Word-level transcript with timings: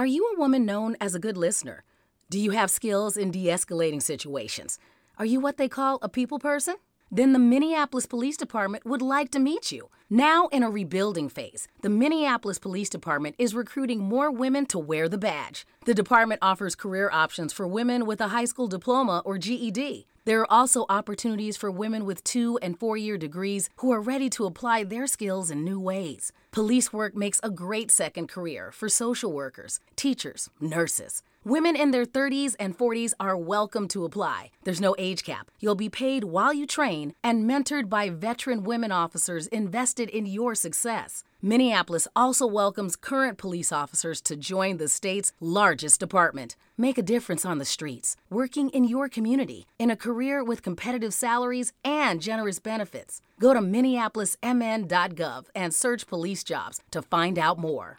Are 0.00 0.06
you 0.06 0.32
a 0.34 0.40
woman 0.40 0.64
known 0.64 0.96
as 0.98 1.14
a 1.14 1.18
good 1.18 1.36
listener? 1.36 1.84
Do 2.30 2.40
you 2.40 2.52
have 2.52 2.70
skills 2.70 3.18
in 3.18 3.30
de 3.30 3.48
escalating 3.48 4.00
situations? 4.00 4.78
Are 5.18 5.26
you 5.26 5.40
what 5.40 5.58
they 5.58 5.68
call 5.68 5.98
a 6.00 6.08
people 6.08 6.38
person? 6.38 6.76
Then 7.12 7.32
the 7.32 7.40
Minneapolis 7.40 8.06
Police 8.06 8.36
Department 8.36 8.86
would 8.86 9.02
like 9.02 9.32
to 9.32 9.40
meet 9.40 9.72
you. 9.72 9.88
Now, 10.08 10.46
in 10.48 10.62
a 10.62 10.70
rebuilding 10.70 11.28
phase, 11.28 11.66
the 11.82 11.88
Minneapolis 11.88 12.60
Police 12.60 12.88
Department 12.88 13.34
is 13.36 13.52
recruiting 13.52 13.98
more 13.98 14.30
women 14.30 14.64
to 14.66 14.78
wear 14.78 15.08
the 15.08 15.18
badge. 15.18 15.66
The 15.86 15.94
department 15.94 16.38
offers 16.40 16.76
career 16.76 17.10
options 17.12 17.52
for 17.52 17.66
women 17.66 18.06
with 18.06 18.20
a 18.20 18.28
high 18.28 18.44
school 18.44 18.68
diploma 18.68 19.22
or 19.24 19.38
GED. 19.38 20.06
There 20.24 20.40
are 20.40 20.52
also 20.52 20.86
opportunities 20.88 21.56
for 21.56 21.70
women 21.70 22.04
with 22.04 22.22
two 22.22 22.58
and 22.62 22.78
four 22.78 22.96
year 22.96 23.18
degrees 23.18 23.70
who 23.78 23.90
are 23.90 24.00
ready 24.00 24.30
to 24.30 24.44
apply 24.44 24.84
their 24.84 25.08
skills 25.08 25.50
in 25.50 25.64
new 25.64 25.80
ways. 25.80 26.30
Police 26.52 26.92
work 26.92 27.16
makes 27.16 27.40
a 27.42 27.50
great 27.50 27.90
second 27.90 28.28
career 28.28 28.70
for 28.70 28.88
social 28.88 29.32
workers, 29.32 29.80
teachers, 29.96 30.48
nurses. 30.60 31.22
Women 31.42 31.74
in 31.74 31.90
their 31.90 32.04
30s 32.04 32.54
and 32.60 32.76
40s 32.76 33.14
are 33.18 33.34
welcome 33.34 33.88
to 33.88 34.04
apply. 34.04 34.50
There's 34.64 34.80
no 34.80 34.94
age 34.98 35.24
cap. 35.24 35.50
You'll 35.58 35.74
be 35.74 35.88
paid 35.88 36.24
while 36.24 36.52
you 36.52 36.66
train 36.66 37.14
and 37.24 37.48
mentored 37.48 37.88
by 37.88 38.10
veteran 38.10 38.62
women 38.62 38.92
officers 38.92 39.46
invested 39.46 40.10
in 40.10 40.26
your 40.26 40.54
success. 40.54 41.24
Minneapolis 41.40 42.06
also 42.14 42.46
welcomes 42.46 42.94
current 42.94 43.38
police 43.38 43.72
officers 43.72 44.20
to 44.20 44.36
join 44.36 44.76
the 44.76 44.86
state's 44.86 45.32
largest 45.40 45.98
department. 45.98 46.56
Make 46.76 46.98
a 46.98 47.02
difference 47.02 47.46
on 47.46 47.56
the 47.56 47.64
streets, 47.64 48.18
working 48.28 48.68
in 48.68 48.84
your 48.84 49.08
community, 49.08 49.66
in 49.78 49.90
a 49.90 49.96
career 49.96 50.44
with 50.44 50.62
competitive 50.62 51.14
salaries 51.14 51.72
and 51.82 52.20
generous 52.20 52.58
benefits. 52.58 53.22
Go 53.40 53.54
to 53.54 53.60
minneapolismn.gov 53.60 55.46
and 55.54 55.74
search 55.74 56.06
police 56.06 56.44
jobs 56.44 56.82
to 56.90 57.00
find 57.00 57.38
out 57.38 57.58
more. 57.58 57.98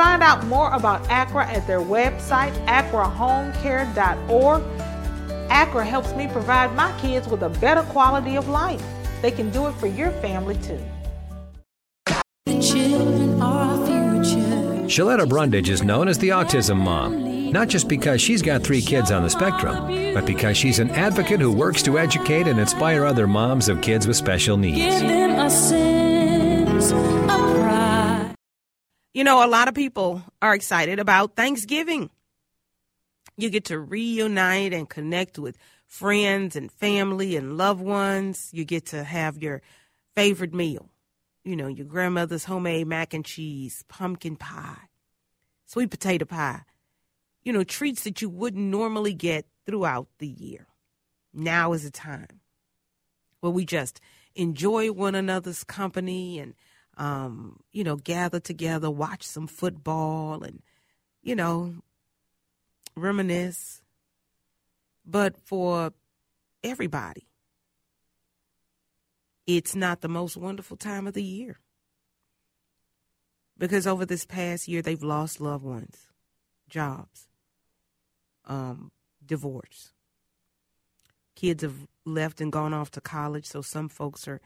Find 0.00 0.22
out 0.22 0.46
more 0.46 0.72
about 0.72 1.06
ACRA 1.10 1.44
at 1.44 1.66
their 1.66 1.80
website, 1.80 2.54
acrahomecare.org. 2.64 4.62
ACRA 5.50 5.84
helps 5.84 6.14
me 6.14 6.26
provide 6.26 6.74
my 6.74 6.98
kids 6.98 7.28
with 7.28 7.42
a 7.42 7.50
better 7.50 7.82
quality 7.82 8.36
of 8.38 8.48
life. 8.48 8.82
They 9.20 9.30
can 9.30 9.50
do 9.50 9.66
it 9.66 9.72
for 9.72 9.88
your 9.88 10.10
family 10.12 10.54
too. 10.56 10.80
Sheletta 14.86 15.26
Brundidge 15.28 15.68
is 15.68 15.82
known 15.82 16.08
as 16.08 16.16
the 16.16 16.30
Autism 16.30 16.78
Mom, 16.78 17.52
not 17.52 17.68
just 17.68 17.86
because 17.86 18.22
she's 18.22 18.40
got 18.40 18.62
three 18.62 18.80
kids 18.80 19.10
on 19.10 19.22
the 19.22 19.28
spectrum, 19.28 20.14
but 20.14 20.24
because 20.24 20.56
she's 20.56 20.78
an 20.78 20.88
advocate 20.92 21.40
who 21.40 21.52
works 21.52 21.82
to 21.82 21.98
educate 21.98 22.48
and 22.48 22.58
inspire 22.58 23.04
other 23.04 23.26
moms 23.26 23.68
of 23.68 23.82
kids 23.82 24.06
with 24.06 24.16
special 24.16 24.56
needs. 24.56 25.02
You 29.12 29.24
know, 29.24 29.44
a 29.44 29.48
lot 29.48 29.66
of 29.66 29.74
people 29.74 30.22
are 30.40 30.54
excited 30.54 31.00
about 31.00 31.34
Thanksgiving. 31.34 32.10
You 33.36 33.50
get 33.50 33.64
to 33.66 33.78
reunite 33.78 34.72
and 34.72 34.88
connect 34.88 35.38
with 35.38 35.58
friends 35.86 36.54
and 36.54 36.70
family 36.70 37.34
and 37.34 37.56
loved 37.56 37.80
ones. 37.80 38.50
You 38.52 38.64
get 38.64 38.86
to 38.86 39.02
have 39.02 39.42
your 39.42 39.62
favorite 40.14 40.54
meal. 40.54 40.90
You 41.42 41.56
know, 41.56 41.66
your 41.66 41.86
grandmother's 41.86 42.44
homemade 42.44 42.86
mac 42.86 43.12
and 43.12 43.24
cheese, 43.24 43.84
pumpkin 43.88 44.36
pie, 44.36 44.88
sweet 45.66 45.90
potato 45.90 46.24
pie. 46.24 46.62
You 47.42 47.52
know, 47.52 47.64
treats 47.64 48.04
that 48.04 48.22
you 48.22 48.28
wouldn't 48.28 48.62
normally 48.62 49.14
get 49.14 49.46
throughout 49.66 50.06
the 50.18 50.28
year. 50.28 50.66
Now 51.32 51.72
is 51.72 51.82
the 51.82 51.90
time 51.90 52.40
where 53.40 53.50
we 53.50 53.64
just 53.64 54.00
enjoy 54.36 54.92
one 54.92 55.14
another's 55.14 55.64
company 55.64 56.38
and 56.38 56.54
um, 57.00 57.58
you 57.72 57.82
know, 57.82 57.96
gather 57.96 58.38
together, 58.38 58.90
watch 58.90 59.22
some 59.22 59.46
football, 59.46 60.42
and, 60.42 60.62
you 61.22 61.34
know, 61.34 61.76
reminisce. 62.94 63.80
But 65.06 65.38
for 65.38 65.94
everybody, 66.62 67.26
it's 69.46 69.74
not 69.74 70.02
the 70.02 70.08
most 70.08 70.36
wonderful 70.36 70.76
time 70.76 71.06
of 71.06 71.14
the 71.14 71.22
year. 71.22 71.58
Because 73.56 73.86
over 73.86 74.04
this 74.04 74.26
past 74.26 74.68
year, 74.68 74.82
they've 74.82 75.02
lost 75.02 75.40
loved 75.40 75.64
ones, 75.64 75.96
jobs, 76.68 77.28
um, 78.44 78.92
divorce. 79.24 79.94
Kids 81.34 81.62
have 81.62 81.86
left 82.04 82.42
and 82.42 82.52
gone 82.52 82.74
off 82.74 82.90
to 82.90 83.00
college, 83.00 83.46
so 83.46 83.62
some 83.62 83.88
folks 83.88 84.28
are 84.28 84.42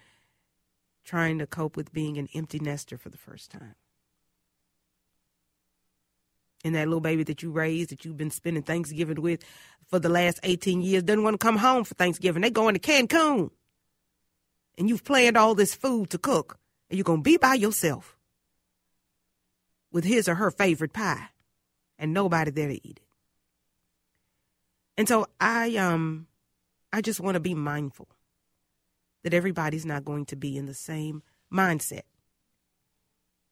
trying 1.05 1.39
to 1.39 1.47
cope 1.47 1.77
with 1.77 1.93
being 1.93 2.19
an 2.19 2.29
empty 2.35 2.59
nester 2.59 2.97
for 2.97 3.11
the 3.11 3.19
first 3.19 3.51
time. 3.51 3.75
And 6.65 6.75
that 6.75 6.89
little 6.89 7.01
baby 7.01 7.25
that 7.25 7.43
you 7.43 7.51
raised, 7.51 7.91
that 7.91 8.05
you've 8.05 8.17
been 8.17 8.31
spending 8.31 8.63
Thanksgiving 8.63 9.21
with 9.21 9.45
for 9.89 9.99
the 9.99 10.09
last 10.09 10.41
18 10.43 10.81
years, 10.81 11.03
doesn't 11.03 11.23
want 11.23 11.35
to 11.35 11.39
come 11.39 11.59
home 11.59 11.85
for 11.85 11.95
Thanksgiving. 11.95 12.41
They're 12.41 12.51
going 12.51 12.75
to 12.75 12.81
Cancun. 12.81 13.51
And 14.79 14.89
you've 14.89 15.05
planned 15.05 15.37
all 15.37 15.55
this 15.55 15.75
food 15.75 16.11
to 16.11 16.19
cook, 16.19 16.59
and 16.89 16.99
you're 16.99 17.05
going 17.05 17.21
to 17.21 17.31
be 17.31 17.37
by 17.37 17.55
yourself 17.55 18.17
with 19.93 20.05
his 20.05 20.29
or 20.29 20.37
her 20.37 20.51
favorite 20.51 20.93
pie, 20.93 21.29
and 21.99 22.13
nobody 22.13 22.51
there 22.51 22.69
to 22.69 22.75
eat 22.75 22.99
it. 22.99 23.05
And 24.97 25.09
so 25.09 25.27
I 25.41 25.77
um 25.77 26.27
I 26.93 27.01
just 27.01 27.21
want 27.21 27.35
to 27.35 27.41
be 27.41 27.55
mindful 27.55 28.09
that 29.25 29.35
everybody's 29.35 29.85
not 29.85 30.05
going 30.05 30.27
to 30.27 30.37
be 30.37 30.57
in 30.57 30.67
the 30.67 30.75
same 30.75 31.23
mindset. 31.53 32.03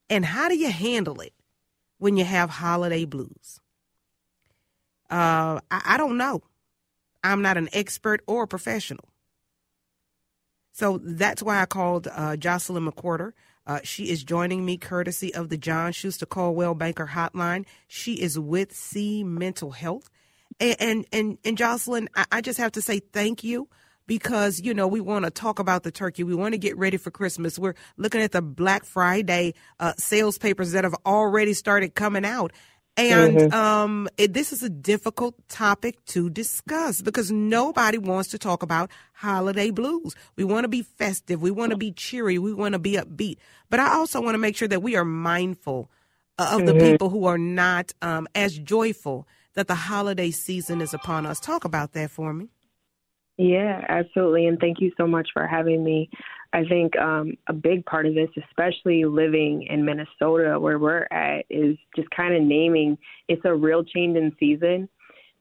And 0.08 0.24
how 0.24 0.48
do 0.48 0.56
you 0.56 0.70
handle 0.70 1.20
it 1.20 1.32
when 1.98 2.16
you 2.16 2.24
have 2.24 2.50
holiday 2.50 3.04
blues? 3.04 3.58
Uh, 5.10 5.60
I, 5.70 5.82
I 5.84 5.96
don't 5.96 6.16
know. 6.16 6.42
I'm 7.24 7.42
not 7.42 7.56
an 7.56 7.68
expert 7.72 8.22
or 8.26 8.44
a 8.44 8.48
professional. 8.48 9.08
So 10.72 10.98
that's 11.02 11.42
why 11.42 11.60
I 11.60 11.66
called 11.66 12.08
uh, 12.10 12.36
Jocelyn 12.36 12.86
McQuirter. 12.86 13.32
Uh, 13.66 13.80
she 13.84 14.10
is 14.10 14.24
joining 14.24 14.64
me 14.64 14.76
courtesy 14.76 15.34
of 15.34 15.48
the 15.48 15.56
John 15.56 15.92
Schuster 15.92 16.26
Coldwell 16.26 16.74
Banker 16.74 17.10
Hotline. 17.12 17.64
She 17.88 18.14
is 18.14 18.38
with 18.38 18.74
See 18.74 19.22
Mental 19.22 19.70
Health. 19.70 20.10
And, 20.58 20.76
and, 20.80 21.06
and, 21.12 21.38
and 21.44 21.58
Jocelyn, 21.58 22.08
I, 22.14 22.24
I 22.32 22.40
just 22.40 22.58
have 22.58 22.72
to 22.72 22.82
say 22.82 22.98
thank 22.98 23.44
you 23.44 23.68
because 24.12 24.60
you 24.60 24.74
know 24.74 24.86
we 24.86 25.00
want 25.00 25.24
to 25.24 25.30
talk 25.30 25.58
about 25.58 25.84
the 25.84 25.90
turkey. 25.90 26.22
We 26.22 26.34
want 26.34 26.52
to 26.52 26.58
get 26.58 26.76
ready 26.76 26.98
for 26.98 27.10
Christmas. 27.10 27.58
We're 27.58 27.72
looking 27.96 28.20
at 28.20 28.32
the 28.32 28.42
Black 28.42 28.84
Friday 28.84 29.54
uh, 29.80 29.94
sales 29.96 30.36
papers 30.36 30.72
that 30.72 30.84
have 30.84 30.94
already 31.06 31.54
started 31.54 31.94
coming 31.94 32.26
out, 32.26 32.52
And 32.98 33.38
mm-hmm. 33.38 33.54
um, 33.54 34.08
it, 34.18 34.34
this 34.34 34.52
is 34.52 34.62
a 34.62 34.68
difficult 34.68 35.34
topic 35.48 36.04
to 36.08 36.28
discuss 36.28 37.00
because 37.00 37.32
nobody 37.32 37.96
wants 37.96 38.28
to 38.32 38.38
talk 38.38 38.62
about 38.62 38.90
holiday 39.14 39.70
blues. 39.70 40.14
We 40.36 40.44
want 40.44 40.64
to 40.64 40.68
be 40.68 40.82
festive. 40.82 41.40
We 41.40 41.50
want 41.50 41.70
to 41.70 41.78
be 41.78 41.90
cheery. 41.90 42.38
We 42.38 42.52
want 42.52 42.74
to 42.74 42.78
be 42.78 42.96
upbeat. 42.96 43.38
But 43.70 43.80
I 43.80 43.94
also 43.94 44.20
want 44.20 44.34
to 44.34 44.38
make 44.38 44.56
sure 44.56 44.68
that 44.68 44.82
we 44.82 44.94
are 44.94 45.06
mindful 45.06 45.90
of 46.38 46.60
mm-hmm. 46.60 46.66
the 46.66 46.74
people 46.74 47.08
who 47.08 47.24
are 47.24 47.38
not 47.38 47.94
um, 48.02 48.28
as 48.34 48.58
joyful 48.58 49.26
that 49.54 49.68
the 49.68 49.74
holiday 49.74 50.30
season 50.30 50.82
is 50.82 50.92
upon 50.92 51.24
us. 51.24 51.40
Talk 51.40 51.64
about 51.64 51.92
that 51.94 52.10
for 52.10 52.34
me. 52.34 52.50
Yeah, 53.38 53.84
absolutely. 53.88 54.46
And 54.46 54.58
thank 54.58 54.80
you 54.80 54.92
so 54.96 55.06
much 55.06 55.28
for 55.32 55.46
having 55.46 55.82
me. 55.82 56.10
I 56.52 56.64
think 56.68 56.96
um, 56.98 57.32
a 57.48 57.52
big 57.52 57.84
part 57.86 58.06
of 58.06 58.14
this, 58.14 58.28
especially 58.48 59.04
living 59.06 59.66
in 59.70 59.84
Minnesota 59.84 60.60
where 60.60 60.78
we're 60.78 61.06
at, 61.10 61.46
is 61.48 61.76
just 61.96 62.10
kind 62.10 62.34
of 62.34 62.42
naming 62.42 62.98
it's 63.28 63.42
a 63.44 63.54
real 63.54 63.82
change 63.84 64.16
in 64.18 64.36
season, 64.38 64.88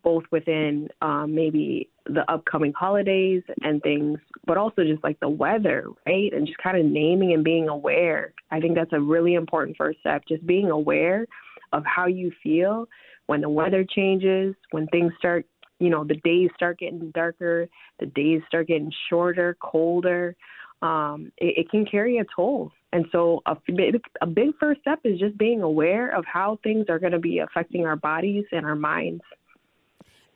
both 0.03 0.23
within 0.31 0.87
um, 1.01 1.35
maybe 1.35 1.89
the 2.05 2.23
upcoming 2.31 2.71
holidays 2.73 3.43
and 3.61 3.83
things, 3.83 4.19
but 4.47 4.57
also 4.57 4.83
just 4.83 5.03
like 5.03 5.19
the 5.19 5.29
weather, 5.29 5.85
right? 6.07 6.31
And 6.33 6.47
just 6.47 6.57
kind 6.59 6.77
of 6.77 6.85
naming 6.85 7.33
and 7.33 7.43
being 7.43 7.67
aware. 7.67 8.33
I 8.51 8.61
think 8.61 8.75
that's 8.75 8.93
a 8.93 8.99
really 9.01 9.33
important 9.33 9.75
first 9.77 9.99
step, 9.99 10.23
just 10.27 10.47
being 10.47 10.71
aware 10.71 11.25
of 11.73 11.83
how 11.85 12.07
you 12.07 12.31
feel 12.41 12.87
when 13.27 13.41
the 13.41 13.49
weather 13.49 13.85
changes, 13.85 14.55
when 14.71 14.87
things 14.87 15.13
start, 15.19 15.45
you 15.81 15.89
know, 15.89 16.03
the 16.03 16.15
days 16.15 16.49
start 16.55 16.79
getting 16.79 17.11
darker, 17.11 17.67
the 17.99 18.05
days 18.05 18.41
start 18.47 18.67
getting 18.67 18.91
shorter, 19.09 19.57
colder 19.61 20.35
um, 20.81 21.31
it, 21.37 21.59
it, 21.59 21.69
can 21.69 21.85
carry 21.85 22.17
a 22.17 22.25
toll. 22.35 22.71
And 22.91 23.05
so, 23.11 23.43
a 23.45 23.55
big, 23.67 24.01
a 24.19 24.25
big 24.25 24.49
first 24.59 24.81
step 24.81 24.99
is 25.03 25.19
just 25.19 25.37
being 25.37 25.61
aware 25.61 26.09
of 26.09 26.25
how 26.25 26.57
things 26.63 26.87
are 26.89 26.97
going 26.99 27.11
to 27.11 27.19
be 27.19 27.37
affecting 27.39 27.85
our 27.85 27.95
bodies 27.95 28.45
and 28.51 28.65
our 28.65 28.75
minds. 28.75 29.21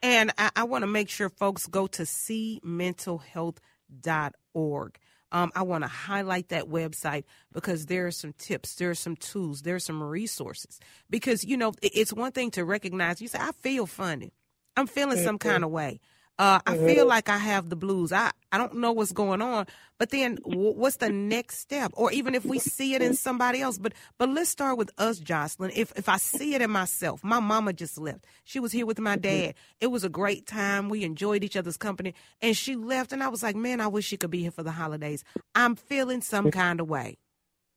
And 0.04 0.32
I, 0.38 0.52
I 0.56 0.66
want 0.66 0.84
to 0.84 0.88
make 0.88 1.10
sure 1.10 1.30
folks 1.30 1.66
go 1.66 1.88
to 1.88 2.04
cmentalhealth.org. 2.04 5.00
Um, 5.32 5.52
I 5.56 5.64
want 5.64 5.84
to 5.84 5.88
highlight 5.88 6.50
that 6.50 6.66
website 6.66 7.24
because 7.52 7.88
there 7.88 8.06
are 8.06 8.12
some 8.12 8.34
tips, 8.34 8.76
there 8.76 8.92
are 8.92 8.96
some 8.96 9.16
tools, 9.16 9.64
there 9.64 9.74
are 9.76 9.80
some 9.80 10.04
resources. 10.04 10.80
Because, 11.10 11.44
you 11.44 11.58
know, 11.58 11.74
it's 11.82 12.14
one 12.14 12.32
thing 12.32 12.52
to 12.52 12.64
recognize, 12.64 13.20
you 13.22 13.28
say, 13.28 13.40
I 13.42 13.52
feel 13.54 13.88
funny. 13.88 14.32
I'm 14.77 14.88
feeling 14.88 15.18
some 15.24 15.38
mm-hmm. 15.38 15.50
kind 15.50 15.63
of 15.63 15.72
way. 15.72 16.00
Uh, 16.38 16.60
I 16.68 16.75
mm-hmm. 16.75 16.86
feel 16.86 17.06
like 17.06 17.30
I 17.30 17.38
have 17.38 17.69
the 17.69 17.77
blues. 17.77 18.12
I, 18.12 18.31
I 18.51 18.57
don't 18.57 18.75
know 18.75 18.92
what's 18.92 19.13
going 19.13 19.42
on, 19.42 19.68
but 19.98 20.10
then 20.10 20.36
w- 20.44 20.74
what's 20.74 20.98
the 20.98 21.10
next 21.10 21.60
step? 21.60 21.94
Or 21.95 22.12
even 22.12 22.36
if 22.36 22.44
we 22.44 22.60
see 22.60 22.94
it 22.94 23.01
in 23.01 23.13
somebody 23.13 23.62
else, 23.62 23.77
but 23.77 23.94
but 24.18 24.27
let's 24.27 24.50
start 24.50 24.77
with 24.77 24.92
us, 24.98 25.18
Jocelyn. 25.19 25.72
If 25.74 25.94
if 25.95 26.10
I 26.10 26.18
see 26.18 26.54
it 26.54 26.62
in 26.62 26.69
myself, 26.72 27.24
my 27.24 27.39
mama 27.39 27.72
just 27.72 27.98
left. 27.98 28.25
She 28.44 28.60
was 28.60 28.74
here 28.74 28.86
with 28.86 29.00
my 29.00 29.13
mm-hmm. 29.13 29.22
dad. 29.22 29.56
It 29.80 29.88
was 29.88 30.04
a 30.04 30.10
great 30.10 30.45
time. 30.45 30.89
We 30.89 31.06
enjoyed 31.06 31.42
each 31.45 31.56
other's 31.56 31.77
company, 31.77 32.13
and 32.42 32.56
she 32.57 32.75
left, 32.75 33.13
and 33.13 33.24
I 33.24 33.30
was 33.30 33.42
like, 33.42 33.56
man, 33.56 33.80
I 33.80 33.88
wish 33.88 34.06
she 34.06 34.18
could 34.18 34.31
be 34.31 34.42
here 34.42 34.51
for 34.51 34.63
the 34.63 34.72
holidays. 34.72 35.24
I'm 35.54 35.75
feeling 35.75 36.22
some 36.22 36.48
mm-hmm. 36.48 36.60
kind 36.60 36.81
of 36.81 36.89
way. 36.89 37.18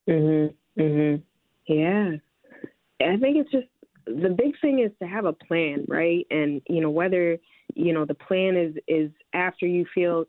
Mhm. 0.08 0.52
Mhm. 0.76 1.22
Yeah. 1.68 2.16
I 3.00 3.16
think 3.18 3.36
it's 3.36 3.52
just 3.52 3.68
the 4.08 4.30
big 4.30 4.54
thing 4.60 4.80
is 4.80 4.90
to 5.00 5.08
have 5.08 5.24
a 5.24 5.32
plan, 5.32 5.84
right? 5.88 6.26
And 6.30 6.62
you 6.68 6.80
know 6.80 6.90
whether 6.90 7.38
you 7.74 7.92
know 7.92 8.04
the 8.04 8.14
plan 8.14 8.56
is 8.56 8.74
is 8.86 9.10
after 9.32 9.66
you 9.66 9.84
feel 9.94 10.24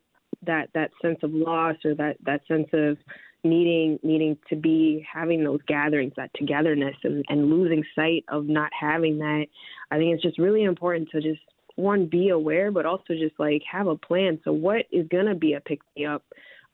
that 0.46 0.70
that 0.74 0.92
sense 1.02 1.20
of 1.24 1.34
loss 1.34 1.76
or 1.86 1.96
that 1.96 2.18
that 2.26 2.42
sense 2.48 2.68
of 2.74 2.98
needing 3.44 4.00
needing 4.04 4.38
to 4.50 4.56
be 4.56 5.06
having 5.12 5.44
those 5.44 5.60
gatherings 5.68 6.14
that 6.18 6.30
togetherness 6.36 6.96
and, 7.04 7.24
and 7.30 7.50
losing 7.50 7.84
sight 7.96 8.26
of 8.28 8.46
not 8.46 8.70
having 8.78 9.18
that 9.18 9.46
i 9.92 9.98
think 9.98 10.14
it's 10.14 10.24
just 10.24 10.38
really 10.38 10.64
important 10.64 11.08
to 11.10 11.22
just 11.22 11.40
one 11.76 12.06
be 12.06 12.30
aware 12.30 12.70
but 12.70 12.86
also 12.86 13.14
just 13.14 13.40
like 13.40 13.62
have 13.70 13.88
a 13.88 13.96
plan 13.96 14.38
so 14.44 14.52
what 14.52 14.86
is 14.92 15.08
going 15.08 15.26
to 15.26 15.36
be 15.36 15.54
a 15.54 15.62
pick 15.62 15.80
me 15.96 16.06
up 16.06 16.24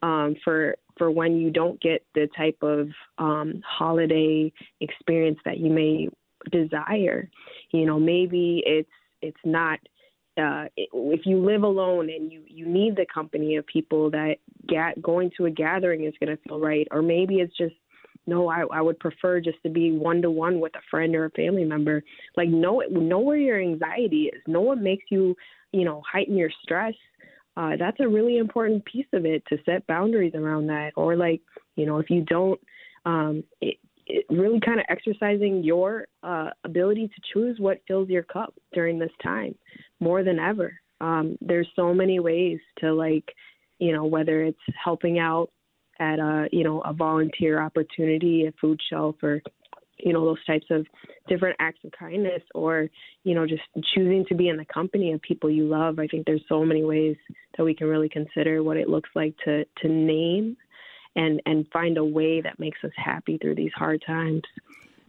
um, 0.01 0.35
for 0.43 0.75
for 0.97 1.11
when 1.11 1.37
you 1.37 1.51
don't 1.51 1.79
get 1.81 2.03
the 2.15 2.27
type 2.35 2.57
of 2.61 2.89
um, 3.17 3.61
holiday 3.67 4.51
experience 4.81 5.37
that 5.45 5.59
you 5.59 5.69
may 5.69 6.09
desire 6.51 7.29
you 7.71 7.85
know 7.85 7.99
maybe 7.99 8.63
it's 8.65 8.89
it's 9.21 9.37
not 9.43 9.79
uh, 10.37 10.65
if 10.75 11.21
you 11.25 11.43
live 11.45 11.63
alone 11.63 12.09
and 12.09 12.31
you 12.31 12.43
you 12.47 12.65
need 12.65 12.95
the 12.95 13.05
company 13.13 13.55
of 13.55 13.65
people 13.67 14.11
that 14.11 14.35
get 14.67 15.01
going 15.01 15.31
to 15.37 15.45
a 15.45 15.49
gathering 15.49 16.03
is 16.03 16.13
going 16.19 16.35
to 16.35 16.41
feel 16.43 16.59
right, 16.59 16.87
or 16.91 17.01
maybe 17.01 17.35
it's 17.35 17.55
just 17.55 17.75
no, 18.27 18.49
I, 18.49 18.63
I 18.71 18.81
would 18.81 18.99
prefer 18.99 19.39
just 19.39 19.61
to 19.63 19.69
be 19.69 19.91
one 19.91 20.21
to 20.23 20.31
one 20.31 20.59
with 20.59 20.75
a 20.75 20.81
friend 20.89 21.15
or 21.15 21.25
a 21.25 21.29
family 21.31 21.63
member. 21.63 22.03
Like 22.35 22.49
know 22.49 22.81
know 22.89 23.19
where 23.19 23.37
your 23.37 23.61
anxiety 23.61 24.31
is, 24.33 24.41
know 24.47 24.61
what 24.61 24.79
makes 24.79 25.05
you 25.09 25.35
you 25.71 25.85
know 25.85 26.01
heighten 26.11 26.35
your 26.35 26.51
stress. 26.63 26.95
Uh, 27.57 27.77
that's 27.79 28.01
a 28.01 28.07
really 28.07 28.37
important 28.37 28.83
piece 28.83 29.05
of 29.13 29.25
it 29.25 29.41
to 29.47 29.57
set 29.65 29.87
boundaries 29.87 30.33
around 30.35 30.67
that, 30.67 30.91
or 30.97 31.15
like 31.15 31.41
you 31.75 31.85
know 31.85 31.99
if 31.99 32.09
you 32.09 32.21
don't. 32.21 32.59
Um, 33.05 33.43
it, 33.61 33.77
really 34.29 34.59
kind 34.59 34.79
of 34.79 34.85
exercising 34.89 35.63
your 35.63 36.07
uh, 36.23 36.49
ability 36.63 37.07
to 37.07 37.21
choose 37.33 37.57
what 37.59 37.81
fills 37.87 38.09
your 38.09 38.23
cup 38.23 38.53
during 38.73 38.99
this 38.99 39.11
time 39.23 39.55
more 39.99 40.23
than 40.23 40.39
ever. 40.39 40.73
Um, 41.01 41.37
there's 41.41 41.67
so 41.75 41.93
many 41.93 42.19
ways 42.19 42.59
to 42.79 42.93
like, 42.93 43.25
you 43.79 43.91
know, 43.91 44.05
whether 44.05 44.43
it's 44.43 44.57
helping 44.81 45.19
out 45.19 45.49
at 45.99 46.19
a, 46.19 46.47
you 46.51 46.63
know, 46.63 46.81
a 46.81 46.93
volunteer 46.93 47.61
opportunity, 47.61 48.45
a 48.45 48.53
food 48.59 48.79
shelf 48.89 49.15
or, 49.23 49.41
you 49.97 50.13
know, 50.13 50.25
those 50.25 50.43
types 50.45 50.65
of 50.71 50.85
different 51.27 51.55
acts 51.59 51.79
of 51.85 51.91
kindness 51.97 52.41
or, 52.53 52.89
you 53.23 53.33
know, 53.33 53.47
just 53.47 53.63
choosing 53.93 54.25
to 54.27 54.35
be 54.35 54.49
in 54.49 54.57
the 54.57 54.65
company 54.65 55.13
of 55.13 55.21
people 55.21 55.49
you 55.49 55.67
love. 55.67 55.99
I 55.99 56.07
think 56.07 56.25
there's 56.25 56.43
so 56.47 56.63
many 56.63 56.83
ways 56.83 57.15
that 57.57 57.63
we 57.63 57.73
can 57.73 57.87
really 57.87 58.09
consider 58.09 58.61
what 58.61 58.77
it 58.77 58.89
looks 58.89 59.09
like 59.15 59.35
to, 59.45 59.65
to 59.81 59.87
name 59.87 60.57
and, 61.15 61.41
and 61.45 61.67
find 61.71 61.97
a 61.97 62.05
way 62.05 62.41
that 62.41 62.59
makes 62.59 62.79
us 62.83 62.91
happy 62.95 63.37
through 63.37 63.55
these 63.55 63.71
hard 63.73 64.03
times. 64.05 64.43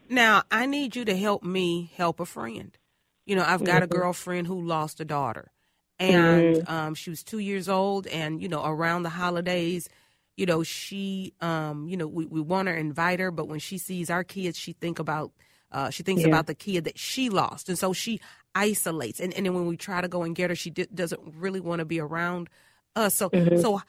Now, 0.09 0.45
I 0.51 0.67
need 0.67 0.95
you 0.95 1.05
to 1.05 1.17
help 1.17 1.43
me 1.43 1.91
help 1.97 2.21
a 2.21 2.27
friend. 2.27 2.77
You 3.25 3.35
know, 3.35 3.45
I've 3.45 3.65
got 3.65 3.83
a 3.83 3.87
mm-hmm. 3.87 3.99
girlfriend 3.99 4.47
who 4.47 4.61
lost 4.61 5.01
a 5.01 5.05
daughter, 5.05 5.51
and 5.99 6.57
mm-hmm. 6.57 6.73
um, 6.73 6.95
she 6.95 7.11
was 7.11 7.25
two 7.25 7.41
years 7.41 7.69
old. 7.69 8.07
And 8.07 8.41
you 8.41 8.49
know, 8.49 8.65
around 8.65 9.03
the 9.03 9.09
holidays, 9.09 9.89
you 10.37 10.47
know, 10.47 10.63
she, 10.63 11.35
um, 11.41 11.89
you 11.89 11.97
know, 11.97 12.07
we, 12.07 12.25
we 12.27 12.41
want 12.41 12.69
to 12.69 12.77
invite 12.77 13.19
her, 13.19 13.33
but 13.33 13.49
when 13.49 13.59
she 13.59 13.79
sees 13.79 14.11
our 14.11 14.23
kids, 14.23 14.57
she 14.57 14.75
think 14.75 15.01
about, 15.01 15.33
uh, 15.73 15.91
she 15.91 16.05
thinks 16.05 16.23
yeah. 16.23 16.29
about 16.29 16.47
the 16.47 16.55
kid 16.55 16.85
that 16.85 16.99
she 16.99 17.31
lost, 17.31 17.69
and 17.69 17.77
so 17.77 17.93
she 17.93 18.21
isolates. 18.55 19.19
And 19.19 19.35
and 19.35 19.45
then 19.45 19.55
when 19.55 19.67
we 19.67 19.77
try 19.77 20.01
to 20.01 20.09
go 20.09 20.23
and 20.23 20.37
get 20.37 20.51
her, 20.51 20.57
she 20.57 20.71
d- 20.71 20.87
doesn't 20.95 21.21
really 21.37 21.61
want 21.61 21.81
to 21.81 21.85
be 21.85 21.99
around 21.99 22.49
us. 22.95 23.17
So 23.17 23.31
mm-hmm. 23.31 23.61
so, 23.61 23.83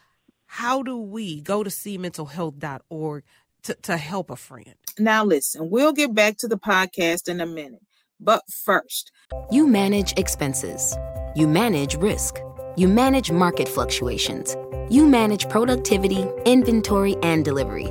how 0.48 0.82
do 0.82 0.98
we 0.98 1.42
go 1.42 1.64
to 1.64 1.70
cmentalhealth.org 1.70 3.24
to 3.64 3.74
to 3.74 3.98
help 3.98 4.30
a 4.30 4.36
friend? 4.36 4.76
Now 4.98 5.24
listen, 5.24 5.70
we'll 5.70 5.94
get 5.94 6.16
back 6.16 6.38
to 6.38 6.48
the 6.48 6.58
podcast 6.58 7.28
in 7.28 7.40
a 7.40 7.46
minute. 7.46 7.82
But 8.20 8.42
first, 8.50 9.12
you 9.52 9.68
manage 9.68 10.18
expenses, 10.18 10.96
you 11.36 11.48
manage 11.48 11.96
risk, 11.96 12.40
you 12.76 12.88
manage 12.88 13.32
market 13.32 13.70
fluctuations, 13.70 14.56
you 14.90 15.06
manage 15.06 15.48
productivity, 15.50 16.26
inventory, 16.46 17.16
and 17.22 17.46
delivery. 17.46 17.88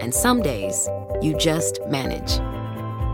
And 0.00 0.12
some 0.12 0.42
days, 0.42 0.88
you 1.22 1.36
just 1.36 1.80
manage. 1.86 2.40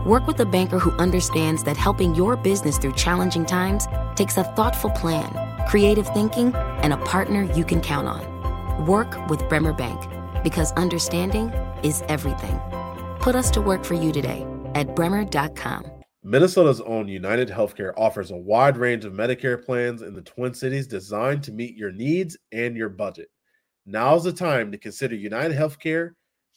Work 0.07 0.27
with 0.27 0.39
a 0.39 0.45
banker 0.45 0.79
who 0.79 0.91
understands 0.97 1.63
that 1.63 1.77
helping 1.77 2.15
your 2.15 2.35
business 2.35 2.77
through 2.77 2.93
challenging 2.93 3.45
times 3.45 3.87
takes 4.15 4.37
a 4.37 4.43
thoughtful 4.55 4.91
plan, 4.91 5.35
creative 5.67 6.07
thinking, 6.09 6.55
and 6.55 6.93
a 6.93 6.97
partner 6.97 7.43
you 7.53 7.63
can 7.63 7.81
count 7.81 8.07
on. 8.07 8.34
Work 8.81 9.29
with 9.29 9.47
Bremer 9.47 9.73
Bank 9.73 10.01
because 10.43 10.73
understanding 10.73 11.47
is 11.81 12.03
everything. 12.09 12.59
Put 13.19 13.35
us 13.35 13.49
to 13.51 13.61
work 13.61 13.85
for 13.85 13.93
you 13.93 14.11
today 14.11 14.45
at 14.75 14.95
bremer.com. 14.95 15.85
Minnesota's 16.23 16.81
own 16.81 17.07
United 17.07 17.49
Healthcare 17.49 17.93
offers 17.95 18.31
a 18.31 18.35
wide 18.35 18.77
range 18.77 19.05
of 19.05 19.13
Medicare 19.13 19.63
plans 19.63 20.01
in 20.01 20.13
the 20.13 20.21
Twin 20.21 20.53
Cities 20.53 20.87
designed 20.87 21.43
to 21.43 21.51
meet 21.51 21.77
your 21.77 21.91
needs 21.91 22.35
and 22.51 22.75
your 22.75 22.89
budget. 22.89 23.29
Now's 23.85 24.23
the 24.23 24.33
time 24.33 24.71
to 24.71 24.77
consider 24.77 25.15
United 25.15 25.55
Healthcare. 25.55 26.11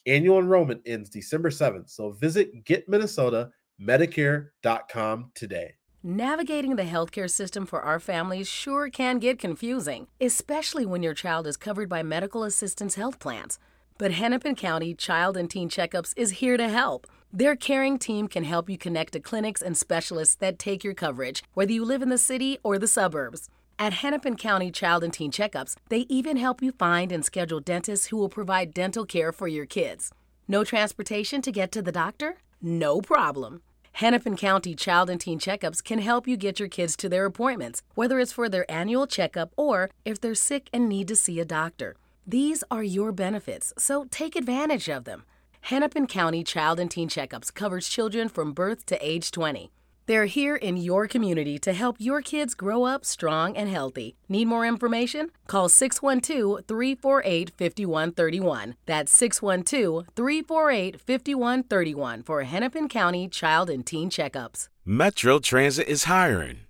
Annual 0.05 0.39
enrollment 0.39 0.81
ends 0.85 1.09
December 1.09 1.51
7th, 1.51 1.89
so 1.89 2.11
visit 2.11 2.65
getminnesotamedicare.com 2.65 5.31
today. 5.35 5.73
Navigating 6.01 6.77
the 6.77 6.83
healthcare 6.83 7.29
system 7.29 7.65
for 7.65 7.81
our 7.81 7.99
families 7.99 8.47
sure 8.47 8.89
can 8.89 9.19
get 9.19 9.37
confusing, 9.37 10.07
especially 10.21 10.85
when 10.85 11.03
your 11.03 11.13
child 11.13 11.45
is 11.45 11.57
covered 11.57 11.89
by 11.89 12.01
medical 12.01 12.45
assistance 12.45 12.95
health 12.95 13.19
plans. 13.19 13.59
But 13.97 14.13
Hennepin 14.13 14.55
County 14.55 14.93
Child 14.93 15.35
and 15.35 15.49
Teen 15.49 15.69
Checkups 15.69 16.13
is 16.15 16.39
here 16.39 16.55
to 16.55 16.69
help. 16.69 17.05
Their 17.33 17.57
caring 17.57 17.99
team 17.99 18.29
can 18.29 18.45
help 18.45 18.69
you 18.69 18.77
connect 18.77 19.11
to 19.11 19.19
clinics 19.19 19.61
and 19.61 19.75
specialists 19.75 20.35
that 20.35 20.57
take 20.57 20.85
your 20.85 20.93
coverage, 20.93 21.43
whether 21.53 21.73
you 21.73 21.83
live 21.83 22.01
in 22.01 22.07
the 22.07 22.17
city 22.17 22.59
or 22.63 22.79
the 22.79 22.87
suburbs. 22.87 23.49
At 23.77 23.91
Hennepin 23.91 24.37
County 24.37 24.71
Child 24.71 25.03
and 25.03 25.11
Teen 25.11 25.33
Checkups, 25.33 25.75
they 25.89 26.05
even 26.07 26.37
help 26.37 26.61
you 26.61 26.71
find 26.71 27.11
and 27.11 27.25
schedule 27.25 27.59
dentists 27.59 28.05
who 28.07 28.15
will 28.15 28.29
provide 28.29 28.73
dental 28.73 29.05
care 29.05 29.33
for 29.33 29.49
your 29.49 29.65
kids. 29.65 30.13
No 30.47 30.63
transportation 30.63 31.41
to 31.41 31.51
get 31.51 31.73
to 31.73 31.81
the 31.81 31.91
doctor? 31.91 32.37
No 32.61 33.01
problem. 33.01 33.63
Hennepin 33.93 34.37
County 34.37 34.75
Child 34.75 35.09
and 35.09 35.19
Teen 35.19 35.39
Checkups 35.39 35.83
can 35.83 35.99
help 35.99 36.27
you 36.27 36.37
get 36.37 36.59
your 36.59 36.69
kids 36.69 36.95
to 36.97 37.09
their 37.09 37.25
appointments, 37.25 37.81
whether 37.95 38.19
it's 38.19 38.31
for 38.31 38.47
their 38.47 38.69
annual 38.71 39.07
checkup 39.07 39.51
or 39.57 39.89
if 40.05 40.21
they're 40.21 40.35
sick 40.35 40.69
and 40.71 40.87
need 40.87 41.07
to 41.07 41.15
see 41.15 41.39
a 41.39 41.45
doctor. 41.45 41.95
These 42.25 42.63
are 42.69 42.83
your 42.83 43.11
benefits, 43.11 43.73
so 43.77 44.05
take 44.09 44.35
advantage 44.35 44.89
of 44.89 45.03
them. 45.03 45.23
Hennepin 45.61 46.07
County 46.07 46.43
Child 46.43 46.79
and 46.79 46.89
Teen 46.89 47.09
Checkups 47.09 47.53
covers 47.53 47.89
children 47.89 48.29
from 48.29 48.53
birth 48.53 48.85
to 48.85 49.05
age 49.05 49.31
20. 49.31 49.71
They're 50.09 50.25
here 50.25 50.55
in 50.55 50.75
your 50.75 51.07
community 51.07 51.59
to 51.59 51.71
help 51.71 51.97
your 51.99 52.23
kids 52.23 52.55
grow 52.55 52.83
up 52.83 53.05
strong 53.05 53.55
and 53.55 53.69
healthy. 53.69 54.15
Need 54.27 54.45
more 54.45 54.65
information? 54.65 55.29
Call 55.45 55.69
612 55.69 56.65
348 56.67 57.51
5131. 57.55 58.75
That's 58.87 59.11
612 59.11 60.07
348 60.15 60.99
5131 60.99 62.23
for 62.23 62.41
Hennepin 62.41 62.89
County 62.89 63.27
Child 63.27 63.69
and 63.69 63.85
Teen 63.85 64.09
Checkups. 64.09 64.67
Metro 64.83 65.37
Transit 65.37 65.87
is 65.87 66.05
hiring. 66.05 66.61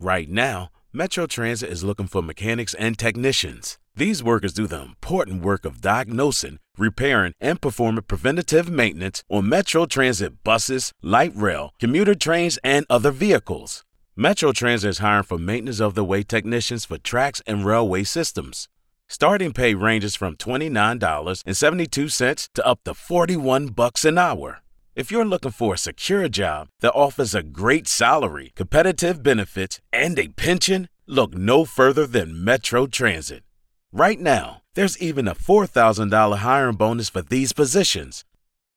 Right 0.00 0.28
now, 0.28 0.70
Metro 0.92 1.26
Transit 1.28 1.70
is 1.70 1.84
looking 1.84 2.08
for 2.08 2.20
mechanics 2.20 2.74
and 2.74 2.98
technicians. 2.98 3.78
These 3.94 4.24
workers 4.24 4.52
do 4.52 4.66
the 4.66 4.82
important 4.82 5.44
work 5.44 5.64
of 5.64 5.80
diagnosing, 5.80 6.58
repairing, 6.78 7.32
and 7.40 7.60
performing 7.60 8.02
preventative 8.02 8.70
maintenance 8.70 9.24
on 9.28 9.48
Metro 9.48 9.86
Transit 9.86 10.44
buses, 10.44 10.92
light 11.02 11.32
rail, 11.34 11.72
commuter 11.78 12.14
trains, 12.14 12.58
and 12.64 12.86
other 12.88 13.10
vehicles. 13.10 13.84
Metro 14.16 14.52
Transit 14.52 14.90
is 14.90 14.98
hiring 14.98 15.22
for 15.22 15.38
maintenance 15.38 15.80
of 15.80 15.94
the 15.94 16.04
way 16.04 16.22
technicians 16.22 16.84
for 16.84 16.98
tracks 16.98 17.40
and 17.46 17.64
railway 17.64 18.04
systems. 18.04 18.68
Starting 19.06 19.52
pay 19.52 19.74
ranges 19.74 20.16
from 20.16 20.36
$29.72 20.36 22.48
to 22.52 22.66
up 22.66 22.80
to 22.84 22.94
41 22.94 23.68
bucks 23.68 24.04
an 24.04 24.18
hour. 24.18 24.60
If 24.94 25.10
you're 25.12 25.24
looking 25.24 25.52
for 25.52 25.74
a 25.74 25.78
secure 25.78 26.28
job 26.28 26.68
that 26.80 26.92
offers 26.92 27.32
a 27.32 27.44
great 27.44 27.86
salary, 27.86 28.52
competitive 28.56 29.22
benefits, 29.22 29.80
and 29.92 30.18
a 30.18 30.26
pension, 30.28 30.88
look 31.06 31.34
no 31.34 31.64
further 31.64 32.04
than 32.04 32.44
Metro 32.44 32.88
Transit. 32.88 33.44
Right 33.92 34.20
now, 34.20 34.57
there's 34.74 34.98
even 34.98 35.28
a 35.28 35.34
$4,000 35.34 36.38
hiring 36.38 36.76
bonus 36.76 37.08
for 37.08 37.22
these 37.22 37.52
positions. 37.52 38.24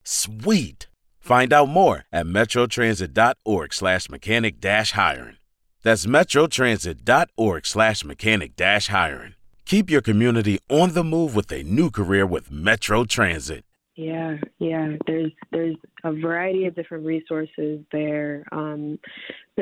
Sweet! 0.03 0.87
Find 1.19 1.53
out 1.53 1.69
more 1.69 2.05
at 2.11 2.25
metrotransit.org 2.25 3.73
slash 3.73 4.09
mechanic 4.09 4.59
dash 4.59 4.91
hiring. 4.93 5.37
That's 5.83 6.05
metrotransit.org 6.05 7.65
slash 7.65 8.03
mechanic 8.03 8.55
dash 8.55 8.87
hiring. 8.87 9.35
Keep 9.65 9.89
your 9.89 10.01
community 10.01 10.59
on 10.69 10.93
the 10.93 11.03
move 11.03 11.35
with 11.35 11.51
a 11.51 11.63
new 11.63 11.89
career 11.91 12.25
with 12.25 12.51
Metro 12.51 13.05
Transit. 13.05 13.63
Yeah, 14.01 14.37
yeah. 14.57 14.93
There's 15.05 15.31
there's 15.51 15.75
a 16.03 16.11
variety 16.11 16.65
of 16.65 16.73
different 16.73 17.05
resources 17.05 17.85
there, 17.91 18.43
um, 18.51 18.97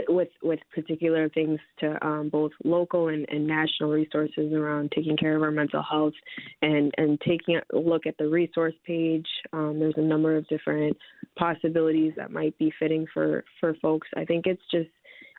with 0.08 0.29
with 0.41 0.62
particular 0.74 1.27
things 1.27 1.60
to 1.79 2.08
um, 2.08 2.29
both 2.29 2.53
local 2.63 3.10
and, 3.10 3.25
and 3.27 3.46
national 3.46 3.91
resources 3.91 4.53
around 4.53 4.93
taking 4.96 5.17
care 5.17 5.36
of 5.36 5.41
our 5.43 5.51
mental 5.51 5.84
health, 5.84 6.13
and 6.62 6.93
and 6.98 7.19
taking 7.27 7.58
a 7.58 7.77
look 7.77 8.05
at 8.05 8.17
the 8.17 8.29
resource 8.29 8.75
page. 8.88 9.27
Um, 9.51 9.77
there's 9.77 9.98
a 9.98 10.01
number 10.01 10.38
of 10.38 10.48
different 10.48 10.96
possibilities 11.38 12.13
that 12.15 12.31
might 12.31 12.58
be 12.58 12.72
fitting 12.79 13.08
for 13.13 13.43
for 13.60 13.74
folks. 13.81 14.08
I 14.15 14.24
think 14.24 14.46
it's 14.48 14.63
just 14.72 14.89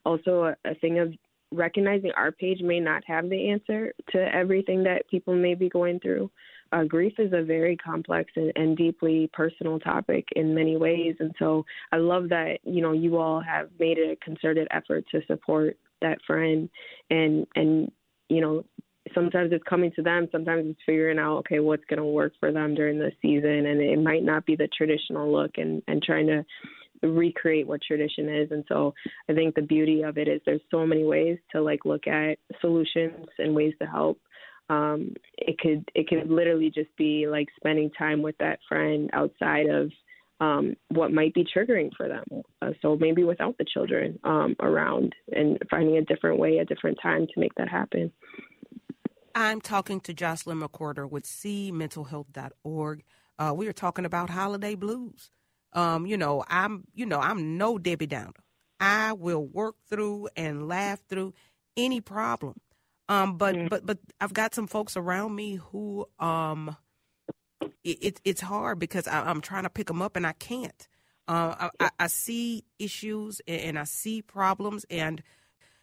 also 0.04 0.44
a, 0.44 0.70
a 0.70 0.74
thing 0.74 0.98
of 0.98 1.14
recognizing 1.52 2.12
our 2.16 2.32
page 2.32 2.60
may 2.60 2.80
not 2.80 3.02
have 3.06 3.28
the 3.28 3.50
answer 3.50 3.92
to 4.10 4.34
everything 4.34 4.82
that 4.84 5.08
people 5.10 5.34
may 5.34 5.54
be 5.54 5.68
going 5.68 6.00
through. 6.00 6.30
Uh, 6.72 6.84
grief 6.84 7.14
is 7.18 7.32
a 7.32 7.42
very 7.42 7.76
complex 7.76 8.30
and, 8.36 8.52
and 8.54 8.76
deeply 8.76 9.28
personal 9.32 9.80
topic 9.80 10.24
in 10.36 10.54
many 10.54 10.76
ways. 10.76 11.16
And 11.18 11.34
so 11.38 11.64
I 11.90 11.96
love 11.96 12.28
that, 12.28 12.58
you 12.62 12.80
know, 12.80 12.92
you 12.92 13.18
all 13.18 13.40
have 13.40 13.68
made 13.80 13.98
a 13.98 14.16
concerted 14.24 14.68
effort 14.70 15.04
to 15.10 15.20
support 15.26 15.76
that 16.00 16.18
friend. 16.26 16.68
And, 17.10 17.46
and, 17.56 17.90
you 18.28 18.40
know, 18.40 18.64
sometimes 19.14 19.50
it's 19.52 19.64
coming 19.64 19.90
to 19.96 20.02
them 20.02 20.28
sometimes 20.30 20.66
it's 20.66 20.80
figuring 20.86 21.18
out 21.18 21.38
okay 21.38 21.58
what's 21.58 21.84
going 21.86 21.98
to 21.98 22.04
work 22.04 22.32
for 22.38 22.52
them 22.52 22.74
during 22.74 22.98
the 22.98 23.10
season. 23.22 23.66
And 23.66 23.80
it 23.80 23.98
might 23.98 24.22
not 24.22 24.46
be 24.46 24.56
the 24.56 24.68
traditional 24.68 25.32
look 25.32 25.52
and 25.56 25.82
and 25.88 26.02
trying 26.02 26.26
to 26.28 26.44
recreate 27.02 27.66
what 27.66 27.80
tradition 27.82 28.28
is 28.28 28.50
and 28.50 28.64
so 28.68 28.92
i 29.28 29.32
think 29.32 29.54
the 29.54 29.62
beauty 29.62 30.02
of 30.02 30.18
it 30.18 30.28
is 30.28 30.40
there's 30.44 30.60
so 30.70 30.86
many 30.86 31.04
ways 31.04 31.38
to 31.50 31.60
like 31.62 31.84
look 31.84 32.06
at 32.06 32.38
solutions 32.60 33.26
and 33.38 33.54
ways 33.54 33.74
to 33.80 33.86
help 33.86 34.18
um, 34.70 35.14
it 35.36 35.58
could 35.58 35.84
it 35.94 36.06
could 36.08 36.30
literally 36.30 36.70
just 36.72 36.94
be 36.96 37.26
like 37.28 37.48
spending 37.56 37.90
time 37.98 38.22
with 38.22 38.36
that 38.38 38.60
friend 38.68 39.10
outside 39.12 39.66
of 39.66 39.90
um, 40.40 40.74
what 40.88 41.12
might 41.12 41.34
be 41.34 41.44
triggering 41.44 41.90
for 41.96 42.08
them. 42.08 42.24
Uh, 42.62 42.70
so 42.80 42.96
maybe 42.96 43.24
without 43.24 43.58
the 43.58 43.64
children 43.64 44.18
um, 44.24 44.56
around 44.60 45.14
and 45.32 45.58
finding 45.70 45.98
a 45.98 46.04
different 46.04 46.38
way, 46.38 46.58
a 46.58 46.64
different 46.64 46.98
time 47.02 47.26
to 47.26 47.40
make 47.40 47.54
that 47.56 47.68
happen. 47.68 48.10
I'm 49.34 49.60
talking 49.60 50.00
to 50.02 50.14
Jocelyn 50.14 50.60
McQuirter 50.60 51.08
with 51.08 51.24
cmentalhealth.org. 51.24 53.04
Uh, 53.38 53.52
we 53.54 53.68
are 53.68 53.72
talking 53.72 54.04
about 54.04 54.30
holiday 54.30 54.74
blues. 54.74 55.30
Um, 55.72 56.06
you 56.06 56.16
know, 56.16 56.44
I'm 56.48 56.84
you 56.94 57.06
know 57.06 57.20
I'm 57.20 57.56
no 57.56 57.78
Debbie 57.78 58.06
Downer. 58.06 58.32
I 58.80 59.12
will 59.12 59.46
work 59.46 59.76
through 59.88 60.28
and 60.36 60.66
laugh 60.66 61.00
through 61.08 61.34
any 61.76 62.00
problem. 62.00 62.54
Um, 63.08 63.36
but 63.36 63.54
mm. 63.54 63.68
but 63.68 63.84
but 63.84 63.98
I've 64.20 64.32
got 64.32 64.54
some 64.54 64.66
folks 64.66 64.96
around 64.96 65.34
me 65.34 65.56
who 65.56 66.06
um, 66.18 66.76
it, 67.84 68.20
it's 68.24 68.40
hard 68.40 68.78
because 68.78 69.08
I, 69.08 69.30
am 69.30 69.40
trying 69.40 69.64
to 69.64 69.70
pick 69.70 69.88
them 69.88 70.02
up 70.02 70.16
and 70.16 70.26
I 70.26 70.32
can't. 70.32 70.88
Uh, 71.26 71.68
I, 71.78 71.90
I, 72.00 72.06
see 72.08 72.64
issues 72.80 73.40
and 73.46 73.78
I 73.78 73.84
see 73.84 74.20
problems 74.20 74.84
and 74.90 75.22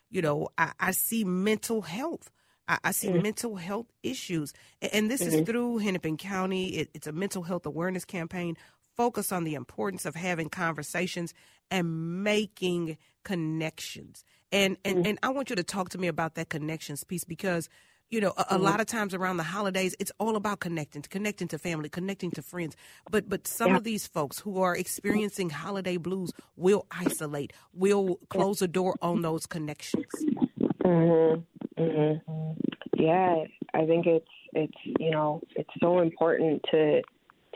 you 0.10 0.22
know 0.22 0.50
I, 0.58 0.72
I 0.80 0.92
see 0.92 1.24
mental 1.24 1.82
health. 1.82 2.32
I, 2.68 2.80
I 2.86 2.92
see 2.92 3.10
mm. 3.10 3.24
mental 3.24 3.56
health 3.56 3.88
issues, 4.04 4.54
and, 4.82 5.10
this 5.10 5.22
mm-hmm. 5.22 5.40
is 5.40 5.46
through 5.46 5.78
Hennepin 5.78 6.18
County. 6.18 6.78
It, 6.78 6.90
it's 6.94 7.08
a 7.08 7.14
mental 7.14 7.44
health 7.44 7.66
awareness 7.66 8.04
campaign 8.04 8.58
focused 8.98 9.32
on 9.32 9.44
the 9.44 9.54
importance 9.54 10.06
of 10.06 10.16
having 10.16 10.50
conversations 10.50 11.34
and 11.72 12.24
making 12.24 12.98
connections. 13.24 14.26
And 14.52 14.78
and, 14.84 14.98
mm-hmm. 14.98 15.08
and 15.08 15.20
I 15.24 15.30
want 15.30 15.50
you 15.50 15.56
to 15.56 15.64
talk 15.64 15.90
to 15.90 15.98
me 15.98 16.08
about 16.08 16.36
that 16.36 16.50
connections 16.50 17.04
piece 17.04 17.24
because 17.24 17.70
you 18.10 18.22
know, 18.22 18.34
a, 18.38 18.42
a, 18.42 18.44
mm-hmm. 18.46 18.64
lot 18.64 18.80
of 18.80 18.88
times 18.88 19.14
around 19.14 19.38
the 19.38 19.44
holidays, 19.44 19.94
it's 20.00 20.12
all 20.18 20.38
about 20.38 20.62
connecting, 20.62 21.02
connecting 21.02 21.48
to 21.50 21.58
family, 21.58 21.90
connecting 21.90 22.32
to 22.32 22.42
friends. 22.42 22.76
But 23.12 23.28
but 23.28 23.48
some 23.48 23.72
yeah. 23.72 23.78
of 23.78 23.84
these 23.84 24.08
folks 24.08 24.40
who 24.40 24.62
are 24.62 24.76
experiencing 24.76 25.50
holiday 25.50 25.98
blues 25.98 26.32
will 26.56 26.86
isolate, 26.90 27.52
will 27.74 28.20
close 28.30 28.60
the 28.60 28.68
door 28.68 28.96
on 29.02 29.22
those 29.22 29.46
connections. 29.46 30.06
Mhm. 30.84 31.44
Mhm. 31.78 32.56
Yeah, 32.96 33.44
I 33.74 33.86
think 33.86 34.08
it's 34.08 34.32
it's 34.54 34.78
you 35.00 35.12
know 35.12 35.42
it's 35.56 35.70
so 35.82 36.00
important 36.00 36.64
to 36.72 37.02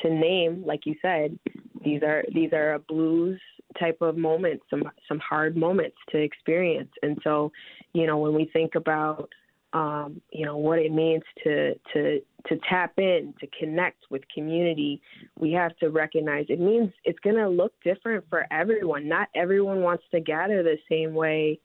to 0.02 0.10
name, 0.10 0.64
like 0.66 0.86
you 0.86 0.96
said, 1.02 1.38
these 1.84 2.04
are 2.04 2.24
these 2.34 2.54
are 2.54 2.74
a 2.74 2.80
blues 2.80 3.40
type 3.80 3.98
of 4.02 4.18
moments, 4.18 4.64
some 4.70 4.84
some 5.08 5.20
hard 5.20 5.56
moments 5.56 5.98
to 6.10 6.18
experience. 6.18 6.92
And 7.02 7.18
so, 7.24 7.52
you 7.94 8.06
know, 8.06 8.18
when 8.18 8.34
we 8.34 8.50
think 8.54 8.76
about 8.76 9.30
um, 9.74 10.22
you 10.32 10.46
know 10.46 10.58
what 10.58 10.80
it 10.80 10.92
means 10.92 11.24
to 11.44 11.76
to 11.94 12.20
to 12.48 12.60
tap 12.70 12.94
in, 12.98 13.34
to 13.40 13.48
connect 13.58 14.04
with 14.10 14.22
community, 14.34 15.02
we 15.40 15.52
have 15.54 15.76
to 15.78 15.90
recognize 15.90 16.46
it 16.50 16.60
means 16.60 16.92
it's 17.06 17.20
going 17.20 17.38
to 17.38 17.48
look 17.48 17.74
different 17.84 18.26
for 18.30 18.46
everyone. 18.52 19.08
Not 19.08 19.30
everyone 19.36 19.82
wants 19.82 20.04
to 20.12 20.20
gather 20.20 20.64
the 20.64 20.78
same 20.90 21.14
way. 21.14 21.60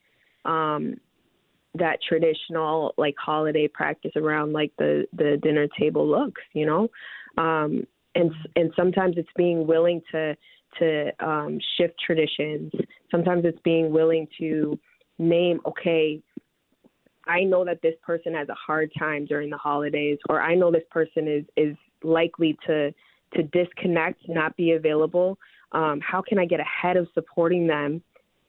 Um, 0.44 0.96
that 1.74 1.98
traditional 2.08 2.94
like 2.96 3.14
holiday 3.18 3.68
practice 3.68 4.12
around 4.16 4.52
like 4.52 4.72
the 4.78 5.06
the 5.12 5.38
dinner 5.42 5.66
table 5.78 6.08
looks, 6.08 6.40
you 6.54 6.64
know, 6.64 6.88
um, 7.36 7.86
and 8.16 8.32
and 8.56 8.72
sometimes 8.74 9.16
it's 9.16 9.28
being 9.36 9.66
willing 9.66 10.02
to 10.12 10.36
to 10.78 11.10
um, 11.24 11.58
shift 11.76 11.94
traditions. 12.04 12.72
Sometimes 13.10 13.44
it's 13.44 13.60
being 13.62 13.90
willing 13.92 14.26
to 14.38 14.78
name, 15.18 15.60
okay, 15.64 16.20
I 17.26 17.44
know 17.44 17.64
that 17.64 17.80
this 17.82 17.94
person 18.04 18.34
has 18.34 18.48
a 18.48 18.54
hard 18.54 18.92
time 18.98 19.24
during 19.26 19.50
the 19.50 19.56
holidays, 19.56 20.18
or 20.28 20.40
I 20.40 20.54
know 20.54 20.70
this 20.70 20.84
person 20.90 21.28
is 21.28 21.44
is 21.56 21.76
likely 22.02 22.58
to 22.66 22.92
to 23.34 23.42
disconnect, 23.42 24.28
not 24.28 24.56
be 24.56 24.72
available. 24.72 25.38
Um, 25.72 26.00
how 26.00 26.22
can 26.22 26.38
I 26.38 26.46
get 26.46 26.60
ahead 26.60 26.96
of 26.96 27.08
supporting 27.14 27.66
them? 27.66 28.02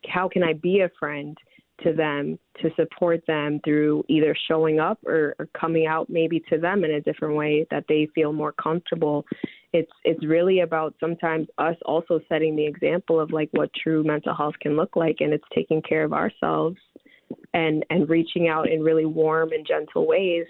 How 0.07 0.29
can 0.29 0.43
I 0.43 0.53
be 0.53 0.81
a 0.81 0.91
friend 0.99 1.37
to 1.83 1.93
them 1.93 2.39
to 2.61 2.69
support 2.75 3.23
them 3.27 3.59
through 3.63 4.03
either 4.07 4.35
showing 4.47 4.79
up 4.79 4.99
or, 5.05 5.35
or 5.37 5.47
coming 5.59 5.85
out 5.85 6.09
maybe 6.09 6.39
to 6.49 6.57
them 6.57 6.83
in 6.83 6.91
a 6.91 7.01
different 7.01 7.35
way 7.35 7.67
that 7.69 7.85
they 7.87 8.07
feel 8.15 8.33
more 8.33 8.51
comfortable 8.51 9.25
it's 9.73 9.91
it's 10.03 10.25
really 10.25 10.61
about 10.61 10.95
sometimes 10.99 11.47
us 11.57 11.75
also 11.85 12.19
setting 12.29 12.55
the 12.55 12.65
example 12.65 13.19
of 13.19 13.31
like 13.31 13.49
what 13.51 13.69
true 13.73 14.03
mental 14.03 14.35
health 14.35 14.55
can 14.61 14.75
look 14.75 14.95
like 14.95 15.17
and 15.19 15.33
it's 15.33 15.43
taking 15.53 15.81
care 15.81 16.03
of 16.03 16.13
ourselves 16.13 16.77
and 17.53 17.85
and 17.89 18.09
reaching 18.09 18.47
out 18.47 18.69
in 18.69 18.81
really 18.81 19.05
warm 19.05 19.51
and 19.51 19.67
gentle 19.67 20.07
ways 20.07 20.45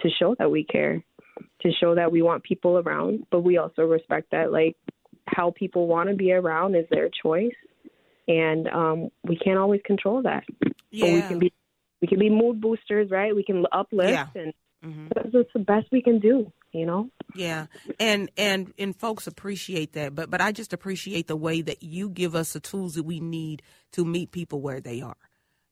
to 0.00 0.08
show 0.18 0.34
that 0.38 0.50
we 0.50 0.64
care 0.64 1.02
to 1.62 1.70
show 1.80 1.94
that 1.94 2.10
we 2.10 2.22
want 2.22 2.42
people 2.42 2.78
around 2.78 3.24
but 3.30 3.40
we 3.40 3.56
also 3.58 3.82
respect 3.82 4.30
that 4.32 4.50
like 4.50 4.76
how 5.28 5.52
people 5.56 5.86
want 5.86 6.08
to 6.08 6.14
be 6.14 6.32
around 6.32 6.74
is 6.74 6.86
their 6.90 7.08
choice 7.22 7.52
and 8.28 8.68
um, 8.68 9.08
we 9.24 9.36
can't 9.36 9.58
always 9.58 9.80
control 9.84 10.22
that. 10.22 10.44
Yeah. 10.90 11.06
But 11.06 11.12
we 11.12 11.22
can 11.22 11.38
be 11.38 11.52
we 12.00 12.08
can 12.08 12.18
be 12.18 12.30
mood 12.30 12.60
boosters, 12.60 13.10
right? 13.10 13.34
We 13.34 13.44
can 13.44 13.64
uplift, 13.72 14.10
Yeah. 14.12 14.26
and 14.34 14.52
Mhm. 14.84 15.12
that's, 15.14 15.28
that's 15.32 15.48
the 15.54 15.60
best 15.60 15.86
we 15.92 16.02
can 16.02 16.18
do. 16.20 16.52
You 16.72 16.86
know. 16.86 17.10
Yeah, 17.34 17.66
and 17.98 18.30
and 18.36 18.72
and 18.78 18.94
folks 18.94 19.26
appreciate 19.26 19.92
that, 19.94 20.14
but 20.14 20.30
but 20.30 20.40
I 20.40 20.52
just 20.52 20.72
appreciate 20.72 21.26
the 21.26 21.36
way 21.36 21.62
that 21.62 21.82
you 21.82 22.08
give 22.10 22.34
us 22.34 22.52
the 22.52 22.60
tools 22.60 22.94
that 22.94 23.04
we 23.04 23.20
need 23.20 23.62
to 23.92 24.04
meet 24.04 24.32
people 24.32 24.60
where 24.60 24.80
they 24.80 25.00
are. 25.00 25.16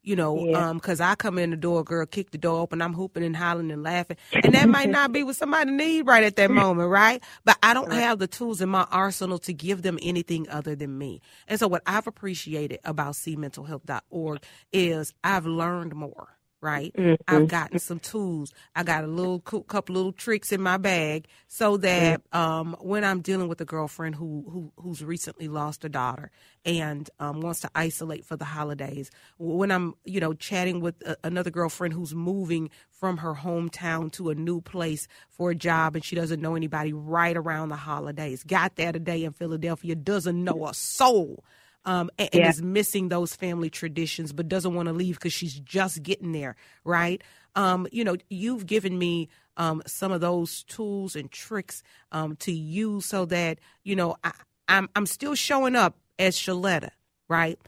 You 0.02 0.16
know, 0.16 0.46
Yeah. 0.46 0.70
um, 0.70 0.76
because 0.78 1.00
I 1.00 1.14
come 1.14 1.38
in 1.38 1.50
the 1.50 1.56
door, 1.56 1.82
girl, 1.82 2.04
kick 2.06 2.30
the 2.30 2.38
door 2.38 2.60
open, 2.60 2.82
I'm 2.82 2.92
hooping 2.94 3.24
and 3.24 3.34
hollering 3.36 3.70
and 3.70 3.82
laughing, 3.82 4.18
and 4.32 4.54
that 4.54 4.68
might 4.68 4.90
not 4.90 5.12
be 5.12 5.22
what 5.22 5.36
somebody 5.36 5.70
need 5.70 6.06
right 6.06 6.24
at 6.24 6.36
that 6.36 6.50
moment, 6.50 6.90
right? 6.90 7.22
But 7.44 7.56
I 7.62 7.74
don't 7.74 7.92
have 7.92 8.18
the 8.18 8.26
tools 8.26 8.60
in 8.60 8.68
my 8.68 8.86
arsenal 8.90 9.38
to 9.40 9.52
give 9.54 9.82
them 9.82 9.98
anything 10.02 10.48
other 10.50 10.74
than 10.76 10.98
me. 10.98 11.20
And 11.48 11.58
so, 11.58 11.68
what 11.68 11.82
I've 11.86 12.06
appreciated 12.06 12.80
about 12.84 13.14
cmentalhealth.org 13.14 14.42
is 14.72 15.14
I've 15.24 15.46
learned 15.46 15.94
more. 15.94 16.33
Right, 16.64 16.94
I've 17.28 17.48
gotten 17.48 17.78
some 17.78 17.98
tools. 17.98 18.54
I 18.74 18.84
got 18.84 19.04
a 19.04 19.06
little 19.06 19.38
couple 19.40 19.96
little 19.96 20.12
tricks 20.12 20.50
in 20.50 20.62
my 20.62 20.78
bag 20.78 21.26
so 21.46 21.76
that 21.76 22.22
um, 22.32 22.74
when 22.80 23.04
I'm 23.04 23.20
dealing 23.20 23.48
with 23.48 23.60
a 23.60 23.66
girlfriend 23.66 24.14
who, 24.14 24.46
who 24.50 24.72
who's 24.82 25.04
recently 25.04 25.46
lost 25.46 25.84
a 25.84 25.90
daughter 25.90 26.30
and 26.64 27.10
um, 27.20 27.42
wants 27.42 27.60
to 27.60 27.70
isolate 27.74 28.24
for 28.24 28.38
the 28.38 28.46
holidays, 28.46 29.10
when 29.36 29.70
I'm 29.70 29.92
you 30.06 30.20
know 30.20 30.32
chatting 30.32 30.80
with 30.80 30.94
a, 31.06 31.18
another 31.22 31.50
girlfriend 31.50 31.92
who's 31.92 32.14
moving 32.14 32.70
from 32.90 33.18
her 33.18 33.34
hometown 33.34 34.10
to 34.12 34.30
a 34.30 34.34
new 34.34 34.62
place 34.62 35.06
for 35.28 35.50
a 35.50 35.54
job 35.54 35.96
and 35.96 36.02
she 36.02 36.16
doesn't 36.16 36.40
know 36.40 36.54
anybody 36.54 36.94
right 36.94 37.36
around 37.36 37.68
the 37.68 37.76
holidays, 37.76 38.42
got 38.42 38.76
there 38.76 38.92
today 38.92 39.24
in 39.24 39.32
Philadelphia, 39.34 39.94
doesn't 39.94 40.42
know 40.42 40.66
a 40.66 40.72
soul 40.72 41.44
um, 41.84 42.10
and, 42.18 42.30
and 42.32 42.46
is 42.46 42.62
missing 42.62 43.08
those 43.08 43.34
family 43.34 43.70
traditions, 43.70 44.32
but 44.32 44.48
doesn't 44.48 44.74
want 44.74 44.88
to 44.88 44.92
leave 44.92 45.16
because 45.16 45.32
she's 45.32 45.58
just 45.60 46.02
getting 46.02 46.32
there, 46.32 46.56
right? 46.84 47.22
Um, 47.54 47.86
you 47.92 48.04
know, 48.04 48.16
you've 48.30 48.66
given 48.66 48.98
me 48.98 49.28
um, 49.56 49.82
some 49.86 50.12
of 50.12 50.20
those 50.20 50.64
tools 50.64 51.14
and 51.14 51.30
tricks 51.30 51.82
um, 52.12 52.36
to 52.36 52.52
use 52.52 53.06
so 53.06 53.24
that 53.26 53.58
you 53.84 53.96
know 53.96 54.16
I, 54.24 54.32
I'm 54.68 54.88
I'm 54.96 55.06
still 55.06 55.34
showing 55.34 55.76
up 55.76 55.96
as 56.18 56.36
Sheletta, 56.36 56.90
right? 57.28 57.58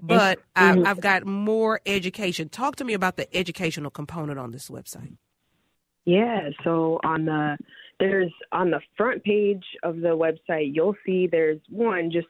But 0.00 0.40
I, 0.56 0.78
I've 0.84 1.00
got 1.00 1.26
more 1.26 1.80
education. 1.86 2.48
Talk 2.48 2.76
to 2.76 2.84
me 2.84 2.94
about 2.94 3.16
the 3.16 3.34
educational 3.36 3.90
component 3.90 4.38
on 4.38 4.52
this 4.52 4.68
website. 4.68 5.16
Yeah, 6.04 6.50
so 6.62 7.00
on 7.02 7.24
the 7.24 7.56
there's 7.98 8.32
on 8.52 8.70
the 8.70 8.80
front 8.96 9.24
page 9.24 9.64
of 9.82 9.96
the 9.96 10.08
website, 10.08 10.74
you'll 10.74 10.96
see 11.06 11.26
there's 11.26 11.60
one 11.68 12.10
just 12.10 12.26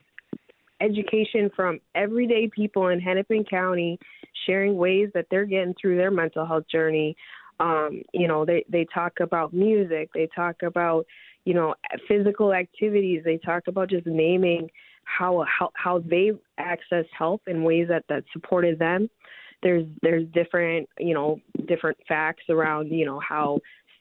education 0.85 1.51
from 1.55 1.81
everyday 1.95 2.49
people 2.49 2.89
in 2.89 3.01
Hennepin 3.01 3.45
County 3.45 3.99
sharing 4.47 4.77
ways 4.77 5.09
that 5.15 5.27
they're 5.31 5.45
getting 5.45 5.75
through 5.81 5.97
their 5.97 6.11
mental 6.11 6.47
health 6.47 6.65
journey. 6.71 7.17
Um, 7.61 8.03
you 8.13 8.29
know, 8.29 8.45
they 8.45 8.65
they 8.69 8.87
talk 8.93 9.21
about 9.21 9.53
music, 9.53 10.11
they 10.15 10.29
talk 10.35 10.57
about, 10.63 11.07
you 11.45 11.55
know, 11.55 11.75
physical 12.09 12.53
activities, 12.53 13.23
they 13.25 13.39
talk 13.39 13.65
about 13.69 13.91
just 13.91 14.07
naming 14.07 14.69
how 15.05 15.45
how 15.47 15.71
how 15.75 15.99
they 16.01 16.33
access 16.59 17.05
help 17.17 17.43
in 17.47 17.63
ways 17.63 17.89
that 17.89 18.05
that 18.09 18.25
supported 18.33 18.79
them 18.79 19.09
there's 19.65 19.87
there's 20.03 20.27
different 20.33 20.89
you 20.99 21.15
know 21.15 21.41
different 21.67 21.97
facts 22.07 22.45
around 22.49 22.89
you 22.89 23.05
know 23.05 23.21
how 23.27 23.59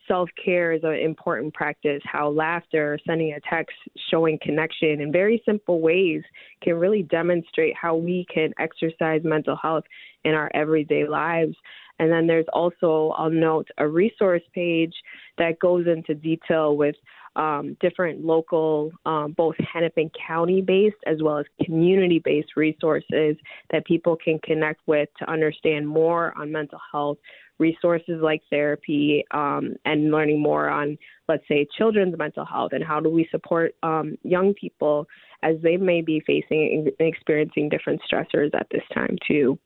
self 0.08 0.30
care 0.44 0.74
is 0.74 0.84
an 0.84 0.94
important 0.94 1.54
practice 1.54 2.02
how 2.06 2.30
laughter 2.30 3.00
sending 3.06 3.34
a 3.34 3.40
text 3.50 3.76
showing 4.10 4.38
connection 4.42 5.02
in 5.02 5.12
very 5.12 5.42
simple 5.46 5.82
ways 5.82 6.22
can 6.62 6.76
really 6.76 7.04
demonstrate 7.04 7.76
how 7.76 7.96
we 7.96 8.26
can 8.34 8.54
exercise 8.60 9.22
mental 9.24 9.56
health 9.56 9.84
in 10.24 10.34
our 10.34 10.50
everyday 10.54 11.08
lives. 11.08 11.56
And 12.00 12.12
then 12.12 12.28
there's 12.28 12.46
also 12.54 13.14
i'll 13.18 13.30
note 13.30 13.68
a 13.78 13.88
resource 13.88 14.42
page 14.54 14.94
that 15.38 15.60
goes 15.60 15.86
into 15.88 16.16
detail 16.16 16.76
with 16.76 16.96
um, 17.36 17.76
different 17.80 18.24
local, 18.24 18.92
um, 19.06 19.34
both 19.36 19.56
Hennepin 19.58 20.12
County 20.28 20.62
based 20.62 20.98
as 21.08 21.22
well 21.22 21.40
as 21.40 21.46
community 21.66 22.22
based 22.24 22.56
resources 22.56 23.36
that 23.72 23.86
people 23.86 24.16
can 24.16 24.40
connect 24.44 24.82
with 24.86 25.10
to 25.20 25.30
understand 25.30 25.88
more 25.88 26.34
on 26.38 26.52
mental 26.52 26.80
health, 26.92 27.18
resources 27.60 28.20
like 28.22 28.42
therapy, 28.50 29.24
um, 29.32 29.76
and 29.86 30.12
learning 30.12 30.42
more 30.42 30.70
on, 30.70 30.98
let's 31.28 31.48
say, 31.48 31.68
children's 31.78 32.18
mental 32.18 32.46
health 32.46 32.72
and 32.74 32.84
how 32.84 33.00
do 33.00 33.10
we 33.10 33.28
support 33.32 33.76
um, 33.84 34.18
young 34.24 34.54
people 34.54 35.06
as 35.44 35.56
they 35.62 35.78
may 35.78 36.02
be 36.02 36.22
facing 36.26 36.92
and 37.00 37.08
experiencing 37.08 37.70
different 37.70 38.02
stressors 38.12 38.50
at 38.54 38.68
this 38.72 38.84
time, 38.94 39.18
too. 39.28 39.58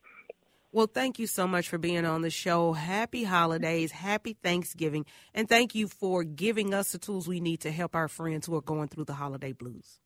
Well, 0.74 0.88
thank 0.88 1.18
you 1.18 1.28
so 1.28 1.48
much 1.48 1.70
for 1.70 1.78
being 1.78 2.06
on 2.06 2.22
the 2.22 2.30
show. 2.30 2.74
Happy 2.74 3.24
holidays, 3.24 3.92
happy 3.92 4.34
Thanksgiving, 4.34 5.06
and 5.34 5.48
thank 5.48 5.74
you 5.74 5.88
for 5.88 6.24
giving 6.24 6.74
us 6.74 6.92
the 6.92 6.98
tools 6.98 7.28
we 7.28 7.40
need 7.40 7.62
to 7.62 7.72
help 7.72 7.96
our 7.96 8.08
friends 8.08 8.48
who 8.48 8.56
are 8.56 8.62
going 8.62 8.90
through 8.90 9.06
the 9.06 9.14
holiday 9.14 9.54
blues. 9.54 10.00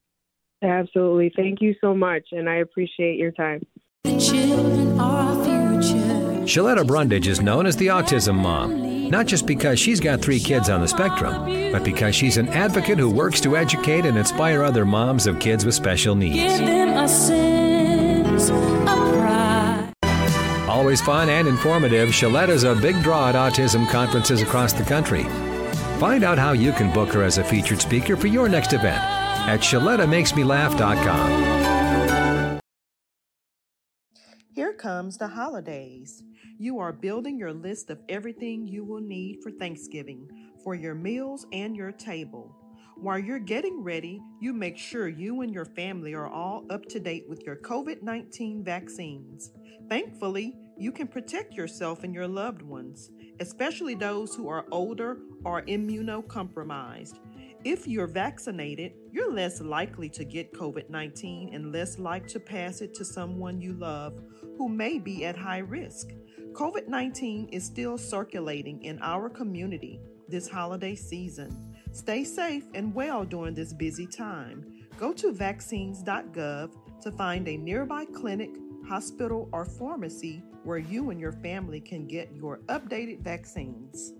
Absolutely. 0.61 1.31
Thank 1.35 1.61
you 1.61 1.73
so 1.81 1.95
much, 1.95 2.27
and 2.31 2.47
I 2.47 2.57
appreciate 2.57 3.17
your 3.17 3.31
time. 3.31 3.65
Sheletta 6.43 6.83
Brundidge 6.83 7.27
is 7.27 7.39
known 7.39 7.67
as 7.67 7.77
the 7.77 7.87
Autism 7.87 8.35
Mom, 8.35 9.09
not 9.09 9.27
just 9.27 9.45
because 9.45 9.79
she's 9.79 9.99
got 9.99 10.21
three 10.21 10.39
kids 10.39 10.69
on 10.69 10.81
the 10.81 10.87
spectrum, 10.87 11.71
but 11.71 11.83
because 11.83 12.15
she's 12.15 12.37
an 12.37 12.49
advocate 12.49 12.97
who 12.97 13.11
works 13.11 13.39
to 13.41 13.55
educate 13.55 14.05
and 14.05 14.17
inspire 14.17 14.63
other 14.63 14.83
moms 14.83 15.27
of 15.27 15.37
kids 15.39 15.65
with 15.65 15.75
special 15.75 16.15
needs. 16.15 16.59
Always 20.67 21.01
fun 21.01 21.29
and 21.29 21.47
informative, 21.47 22.09
Sheletta's 22.09 22.63
a 22.63 22.73
big 22.75 23.01
draw 23.03 23.29
at 23.29 23.35
autism 23.35 23.87
conferences 23.89 24.41
across 24.41 24.73
the 24.73 24.83
country. 24.83 25.23
Find 25.99 26.23
out 26.23 26.39
how 26.39 26.53
you 26.53 26.71
can 26.71 26.91
book 26.91 27.13
her 27.13 27.21
as 27.23 27.37
a 27.37 27.43
featured 27.43 27.79
speaker 27.79 28.17
for 28.17 28.25
your 28.27 28.49
next 28.49 28.73
event 28.73 29.03
at 29.47 29.59
ShelettaMakesMeLaugh.com. 29.59 31.70
Here 34.53 34.73
comes 34.73 35.17
the 35.17 35.29
holidays. 35.29 36.23
You 36.57 36.77
are 36.79 36.91
building 36.91 37.37
your 37.37 37.53
list 37.53 37.89
of 37.89 38.01
everything 38.09 38.67
you 38.67 38.83
will 38.83 38.99
need 38.99 39.41
for 39.41 39.49
Thanksgiving 39.49 40.27
for 40.61 40.75
your 40.75 40.93
meals 40.93 41.45
and 41.53 41.73
your 41.73 41.93
table. 41.93 42.53
While 42.97 43.17
you're 43.17 43.39
getting 43.39 43.81
ready, 43.81 44.21
you 44.41 44.51
make 44.51 44.77
sure 44.77 45.07
you 45.07 45.39
and 45.39 45.53
your 45.53 45.63
family 45.63 46.13
are 46.13 46.27
all 46.27 46.65
up 46.69 46.85
to 46.87 46.99
date 46.99 47.29
with 47.29 47.43
your 47.45 47.55
COVID 47.55 48.03
19 48.03 48.61
vaccines. 48.61 49.51
Thankfully, 49.87 50.57
you 50.77 50.91
can 50.91 51.07
protect 51.07 51.53
yourself 51.53 52.03
and 52.03 52.13
your 52.13 52.27
loved 52.27 52.61
ones, 52.61 53.09
especially 53.39 53.95
those 53.95 54.35
who 54.35 54.49
are 54.49 54.65
older 54.69 55.19
or 55.45 55.61
immunocompromised. 55.61 57.19
If 57.63 57.87
you're 57.87 58.07
vaccinated, 58.07 58.93
you're 59.11 59.31
less 59.31 59.61
likely 59.61 60.09
to 60.09 60.25
get 60.25 60.51
COVID 60.51 60.89
19 60.89 61.53
and 61.53 61.71
less 61.71 61.99
likely 61.99 62.29
to 62.29 62.39
pass 62.39 62.81
it 62.81 62.95
to 62.95 63.05
someone 63.05 63.61
you 63.61 63.73
love 63.73 64.19
who 64.57 64.67
may 64.67 64.97
be 64.97 65.25
at 65.25 65.37
high 65.37 65.59
risk. 65.59 66.09
COVID 66.53 66.87
19 66.87 67.49
is 67.49 67.63
still 67.63 67.99
circulating 67.99 68.81
in 68.83 68.97
our 69.03 69.29
community 69.29 69.99
this 70.27 70.49
holiday 70.49 70.95
season. 70.95 71.75
Stay 71.91 72.23
safe 72.23 72.63
and 72.73 72.95
well 72.95 73.25
during 73.25 73.53
this 73.53 73.73
busy 73.73 74.07
time. 74.07 74.65
Go 74.97 75.13
to 75.13 75.31
vaccines.gov 75.31 76.71
to 77.01 77.11
find 77.11 77.47
a 77.47 77.57
nearby 77.57 78.05
clinic, 78.05 78.57
hospital, 78.87 79.49
or 79.51 79.65
pharmacy 79.65 80.41
where 80.63 80.79
you 80.79 81.11
and 81.11 81.19
your 81.19 81.33
family 81.33 81.79
can 81.79 82.07
get 82.07 82.33
your 82.33 82.57
updated 82.69 83.19
vaccines. 83.19 84.13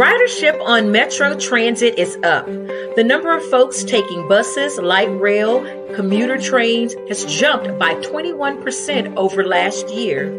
Ridership 0.00 0.58
on 0.64 0.90
Metro 0.90 1.38
Transit 1.38 1.98
is 1.98 2.16
up. 2.22 2.46
The 2.46 3.04
number 3.04 3.36
of 3.36 3.44
folks 3.50 3.84
taking 3.84 4.26
buses, 4.28 4.78
light 4.78 5.10
rail, 5.20 5.62
commuter 5.94 6.38
trains 6.38 6.94
has 7.08 7.24
jumped 7.26 7.78
by 7.78 7.94
21% 7.96 9.16
over 9.16 9.44
last 9.44 9.90
year. 9.90 10.30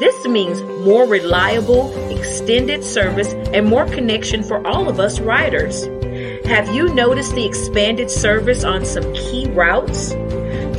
This 0.00 0.26
means 0.26 0.60
more 0.84 1.06
reliable, 1.06 1.92
extended 2.10 2.84
service 2.84 3.32
and 3.54 3.66
more 3.66 3.86
connection 3.86 4.42
for 4.42 4.66
all 4.66 4.88
of 4.88 5.00
us 5.00 5.18
riders. 5.20 5.86
Have 6.46 6.74
you 6.74 6.92
noticed 6.92 7.34
the 7.34 7.46
expanded 7.46 8.10
service 8.10 8.64
on 8.64 8.84
some 8.84 9.12
key 9.14 9.48
routes? 9.50 10.12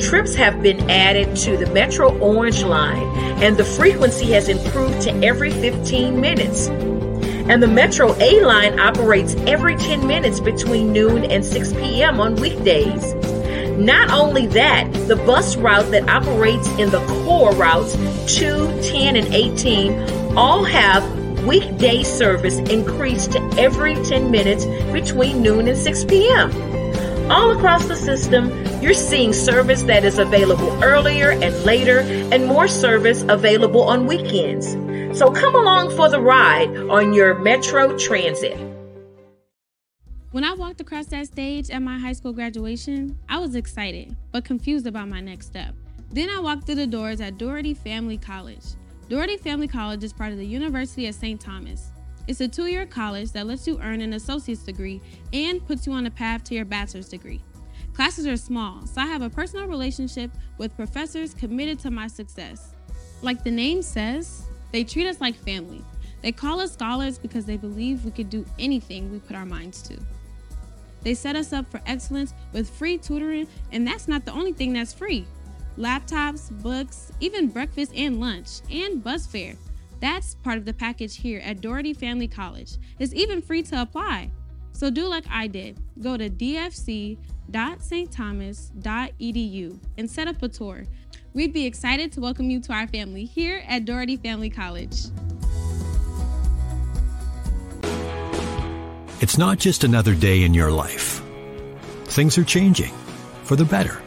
Trips 0.01 0.33
have 0.35 0.63
been 0.63 0.89
added 0.89 1.35
to 1.37 1.57
the 1.57 1.67
Metro 1.67 2.17
Orange 2.19 2.63
line, 2.63 3.03
and 3.43 3.55
the 3.55 3.63
frequency 3.63 4.31
has 4.31 4.49
improved 4.49 5.01
to 5.03 5.11
every 5.23 5.51
15 5.51 6.19
minutes. 6.19 6.67
And 6.67 7.61
the 7.61 7.67
Metro 7.67 8.15
A 8.19 8.43
line 8.43 8.79
operates 8.79 9.35
every 9.47 9.75
10 9.75 10.07
minutes 10.07 10.39
between 10.39 10.91
noon 10.91 11.25
and 11.25 11.45
6 11.45 11.73
p.m. 11.73 12.19
on 12.19 12.35
weekdays. 12.35 13.13
Not 13.77 14.09
only 14.11 14.47
that, 14.47 14.91
the 15.07 15.15
bus 15.17 15.55
route 15.55 15.91
that 15.91 16.09
operates 16.09 16.67
in 16.79 16.89
the 16.89 17.05
core 17.23 17.53
routes 17.53 17.95
2, 18.35 18.81
10, 18.81 19.15
and 19.15 19.33
18 19.33 20.37
all 20.37 20.63
have 20.63 21.03
weekday 21.45 22.03
service 22.03 22.57
increased 22.57 23.33
to 23.33 23.39
every 23.57 23.95
10 23.95 24.31
minutes 24.31 24.65
between 24.91 25.41
noon 25.41 25.67
and 25.67 25.77
6 25.77 26.05
p.m. 26.05 26.51
All 27.31 27.51
across 27.51 27.87
the 27.87 27.95
system, 27.95 28.60
You're 28.81 28.95
seeing 28.95 29.31
service 29.31 29.83
that 29.83 30.03
is 30.03 30.17
available 30.17 30.83
earlier 30.83 31.29
and 31.29 31.55
later, 31.63 31.99
and 31.99 32.47
more 32.47 32.67
service 32.67 33.21
available 33.29 33.83
on 33.83 34.07
weekends. 34.07 34.71
So 35.15 35.31
come 35.31 35.53
along 35.53 35.95
for 35.95 36.09
the 36.09 36.19
ride 36.19 36.75
on 36.89 37.13
your 37.13 37.35
Metro 37.35 37.95
Transit. 37.95 38.57
When 40.31 40.43
I 40.43 40.53
walked 40.53 40.81
across 40.81 41.05
that 41.07 41.27
stage 41.27 41.69
at 41.69 41.83
my 41.83 41.99
high 41.99 42.13
school 42.13 42.33
graduation, 42.33 43.19
I 43.29 43.37
was 43.37 43.53
excited, 43.53 44.15
but 44.31 44.45
confused 44.45 44.87
about 44.87 45.09
my 45.09 45.21
next 45.21 45.45
step. 45.45 45.75
Then 46.11 46.31
I 46.31 46.39
walked 46.39 46.65
through 46.65 46.75
the 46.75 46.87
doors 46.87 47.21
at 47.21 47.37
Dougherty 47.37 47.75
Family 47.75 48.17
College. 48.17 48.65
Dougherty 49.09 49.37
Family 49.37 49.67
College 49.67 50.03
is 50.03 50.11
part 50.11 50.31
of 50.31 50.39
the 50.39 50.45
University 50.47 51.05
of 51.05 51.13
St. 51.13 51.39
Thomas. 51.39 51.91
It's 52.27 52.41
a 52.41 52.47
two 52.47 52.65
year 52.65 52.87
college 52.87 53.31
that 53.33 53.45
lets 53.45 53.67
you 53.67 53.79
earn 53.79 54.01
an 54.01 54.13
associate's 54.13 54.63
degree 54.63 55.01
and 55.33 55.63
puts 55.67 55.85
you 55.85 55.93
on 55.93 56.07
a 56.07 56.11
path 56.11 56.43
to 56.45 56.55
your 56.55 56.65
bachelor's 56.65 57.09
degree. 57.09 57.41
Classes 58.01 58.25
are 58.25 58.35
small, 58.35 58.83
so 58.87 58.99
I 58.99 59.05
have 59.05 59.21
a 59.21 59.29
personal 59.29 59.67
relationship 59.67 60.31
with 60.57 60.75
professors 60.75 61.35
committed 61.35 61.77
to 61.81 61.91
my 61.91 62.07
success. 62.07 62.73
Like 63.21 63.43
the 63.43 63.51
name 63.51 63.83
says, 63.83 64.41
they 64.71 64.83
treat 64.83 65.05
us 65.05 65.21
like 65.21 65.35
family. 65.35 65.85
They 66.23 66.31
call 66.31 66.59
us 66.61 66.73
scholars 66.73 67.19
because 67.19 67.45
they 67.45 67.57
believe 67.57 68.03
we 68.03 68.09
could 68.09 68.31
do 68.31 68.43
anything 68.57 69.11
we 69.11 69.19
put 69.19 69.35
our 69.35 69.45
minds 69.45 69.83
to. 69.83 69.99
They 71.03 71.13
set 71.13 71.35
us 71.35 71.53
up 71.53 71.69
for 71.69 71.79
excellence 71.85 72.33
with 72.53 72.71
free 72.71 72.97
tutoring, 72.97 73.47
and 73.71 73.85
that's 73.85 74.07
not 74.07 74.25
the 74.25 74.33
only 74.33 74.53
thing 74.53 74.73
that's 74.73 74.93
free. 74.93 75.27
Laptops, 75.77 76.49
books, 76.63 77.11
even 77.19 77.49
breakfast 77.49 77.91
and 77.95 78.19
lunch, 78.19 78.61
and 78.71 79.03
bus 79.03 79.27
fare. 79.27 79.53
That's 79.99 80.33
part 80.33 80.57
of 80.57 80.65
the 80.65 80.73
package 80.73 81.17
here 81.17 81.39
at 81.41 81.61
Dougherty 81.61 81.93
Family 81.93 82.27
College. 82.27 82.77
It's 82.97 83.13
even 83.13 83.43
free 83.43 83.61
to 83.61 83.79
apply. 83.79 84.31
So 84.71 84.89
do 84.89 85.05
like 85.07 85.25
I 85.29 85.45
did. 85.45 85.77
Go 86.01 86.17
to 86.17 86.29
dfc.stthomas.edu 87.51 89.79
and 89.97 90.09
set 90.09 90.27
up 90.27 90.41
a 90.41 90.47
tour. 90.47 90.85
We'd 91.33 91.53
be 91.53 91.65
excited 91.65 92.11
to 92.13 92.21
welcome 92.21 92.49
you 92.49 92.59
to 92.61 92.73
our 92.73 92.87
family 92.87 93.25
here 93.25 93.63
at 93.67 93.85
Dougherty 93.85 94.17
Family 94.17 94.49
College. 94.49 95.05
It's 99.21 99.37
not 99.37 99.59
just 99.59 99.83
another 99.83 100.15
day 100.15 100.43
in 100.43 100.53
your 100.53 100.71
life. 100.71 101.21
Things 102.05 102.37
are 102.37 102.43
changing 102.43 102.93
for 103.43 103.55
the 103.55 103.65
better. 103.65 104.01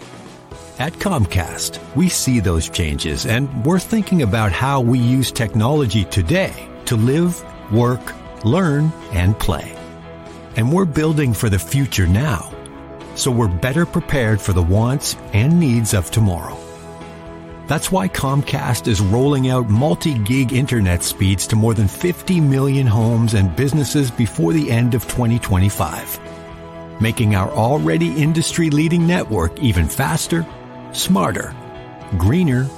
At 0.79 0.93
Comcast, 0.95 1.79
we 1.95 2.09
see 2.09 2.41
those 2.41 2.69
changes 2.69 3.25
and 3.25 3.65
we're 3.65 3.79
thinking 3.79 4.23
about 4.23 4.51
how 4.51 4.81
we 4.81 4.99
use 4.99 5.31
technology 5.31 6.05
today 6.07 6.69
to 6.87 6.97
live, 6.97 7.41
work, 7.73 8.13
learn, 8.45 8.93
and 9.13 9.39
play. 9.39 9.77
And 10.57 10.73
we're 10.73 10.85
building 10.85 11.33
for 11.33 11.49
the 11.49 11.59
future 11.59 12.07
now, 12.07 12.54
so 13.15 13.31
we're 13.31 13.49
better 13.49 13.87
prepared 13.87 14.41
for 14.41 14.53
the 14.53 14.63
wants 14.63 15.17
and 15.33 15.59
needs 15.59 15.95
of 15.95 16.11
tomorrow. 16.11 16.59
That's 17.67 17.91
why 17.91 18.09
Comcast 18.09 18.89
is 18.89 19.01
rolling 19.01 19.49
out 19.49 19.71
multi-gig 19.71 20.53
internet 20.53 21.03
speeds 21.03 21.47
to 21.47 21.57
more 21.57 21.73
than 21.73 21.89
50 21.89 22.41
million 22.41 22.87
homes 22.87 23.33
and 23.33 23.57
businesses 23.57 24.11
before 24.11 24.53
the 24.53 24.71
end 24.71 24.95
of 24.95 25.05
2025, 25.05 27.01
making 27.01 27.35
our 27.35 27.51
already 27.51 28.23
industry-leading 28.23 29.07
network 29.07 29.59
even 29.61 29.89
faster, 29.89 30.47
smarter, 30.93 31.55
greener, 32.19 32.69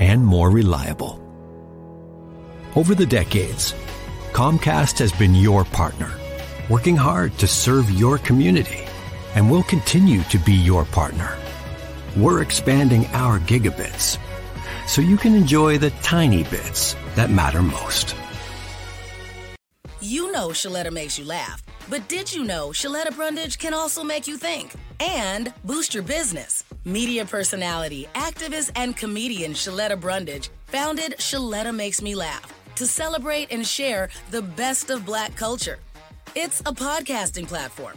and 0.00 0.24
more 0.24 0.50
reliable. 0.50 1.20
Over 2.74 2.96
the 2.96 3.06
decades, 3.06 3.72
Comcast 4.32 4.98
has 4.98 5.12
been 5.12 5.36
your 5.36 5.64
partner, 5.64 6.10
working 6.68 6.96
hard 6.96 7.38
to 7.38 7.46
serve 7.46 7.88
your 7.88 8.18
community, 8.18 8.83
and 9.34 9.50
we'll 9.50 9.64
continue 9.64 10.22
to 10.24 10.38
be 10.38 10.54
your 10.54 10.84
partner. 10.84 11.36
We're 12.16 12.42
expanding 12.42 13.06
our 13.06 13.40
gigabits 13.40 14.18
so 14.86 15.02
you 15.02 15.16
can 15.16 15.34
enjoy 15.34 15.78
the 15.78 15.90
tiny 16.02 16.44
bits 16.44 16.94
that 17.14 17.30
matter 17.30 17.62
most. 17.62 18.14
You 20.00 20.30
know 20.32 20.48
Sheletta 20.48 20.92
makes 20.92 21.18
you 21.18 21.24
laugh, 21.24 21.62
but 21.88 22.06
did 22.08 22.32
you 22.32 22.44
know 22.44 22.68
Sheletta 22.68 23.08
Brundidge 23.08 23.58
can 23.58 23.74
also 23.74 24.04
make 24.04 24.26
you 24.26 24.36
think 24.36 24.72
and 25.00 25.52
boost 25.64 25.94
your 25.94 26.02
business? 26.02 26.62
Media 26.84 27.24
personality, 27.24 28.06
activist, 28.14 28.70
and 28.76 28.96
comedian 28.96 29.52
Sheletta 29.52 29.98
Brundidge 29.98 30.50
founded 30.66 31.16
Sheletta 31.18 31.74
Makes 31.74 32.02
Me 32.02 32.14
Laugh 32.14 32.52
to 32.74 32.86
celebrate 32.86 33.50
and 33.50 33.66
share 33.66 34.10
the 34.30 34.42
best 34.42 34.90
of 34.90 35.06
black 35.06 35.34
culture. 35.36 35.78
It's 36.34 36.60
a 36.60 36.72
podcasting 36.72 37.46
platform 37.46 37.96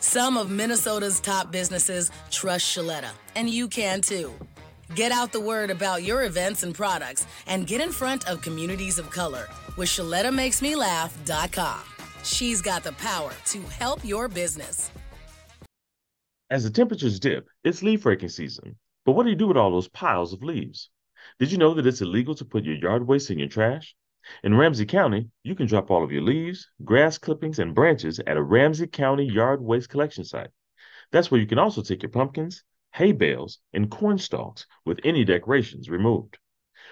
Some 0.00 0.38
of 0.38 0.50
Minnesota's 0.50 1.20
top 1.20 1.52
businesses 1.52 2.10
trust 2.30 2.64
Sheletta, 2.64 3.10
and 3.36 3.50
you 3.50 3.68
can 3.68 4.00
too. 4.00 4.32
Get 4.94 5.12
out 5.12 5.30
the 5.30 5.40
word 5.40 5.70
about 5.70 6.02
your 6.02 6.24
events 6.24 6.62
and 6.62 6.74
products 6.74 7.26
and 7.46 7.66
get 7.66 7.82
in 7.82 7.92
front 7.92 8.26
of 8.26 8.40
communities 8.40 8.98
of 8.98 9.10
color 9.10 9.46
with 9.76 9.90
ShelettaMakesMeLaugh.com. 9.90 11.80
She's 12.24 12.62
got 12.62 12.82
the 12.82 12.92
power 12.92 13.32
to 13.46 13.60
help 13.78 14.02
your 14.02 14.26
business. 14.26 14.90
As 16.48 16.64
the 16.64 16.70
temperatures 16.70 17.20
dip, 17.20 17.46
it's 17.62 17.82
leaf 17.82 18.06
raking 18.06 18.30
season. 18.30 18.76
But 19.04 19.12
what 19.12 19.24
do 19.24 19.30
you 19.30 19.36
do 19.36 19.48
with 19.48 19.58
all 19.58 19.70
those 19.70 19.88
piles 19.88 20.32
of 20.32 20.42
leaves? 20.42 20.88
Did 21.38 21.52
you 21.52 21.58
know 21.58 21.74
that 21.74 21.86
it's 21.86 22.00
illegal 22.00 22.34
to 22.36 22.44
put 22.46 22.64
your 22.64 22.76
yard 22.76 23.06
waste 23.06 23.30
in 23.30 23.38
your 23.38 23.48
trash? 23.48 23.94
In 24.44 24.56
Ramsey 24.56 24.86
County, 24.86 25.30
you 25.42 25.54
can 25.54 25.66
drop 25.66 25.90
all 25.90 26.04
of 26.04 26.12
your 26.12 26.22
leaves, 26.22 26.68
grass 26.84 27.18
clippings, 27.18 27.58
and 27.58 27.74
branches 27.74 28.20
at 28.26 28.36
a 28.36 28.42
Ramsey 28.42 28.86
County 28.86 29.24
yard 29.24 29.62
waste 29.62 29.88
collection 29.88 30.24
site. 30.24 30.50
That's 31.10 31.30
where 31.30 31.40
you 31.40 31.46
can 31.46 31.58
also 31.58 31.82
take 31.82 32.02
your 32.02 32.10
pumpkins, 32.10 32.62
hay 32.92 33.12
bales, 33.12 33.60
and 33.72 33.90
corn 33.90 34.18
stalks 34.18 34.66
with 34.84 35.00
any 35.04 35.24
decorations 35.24 35.88
removed. 35.88 36.38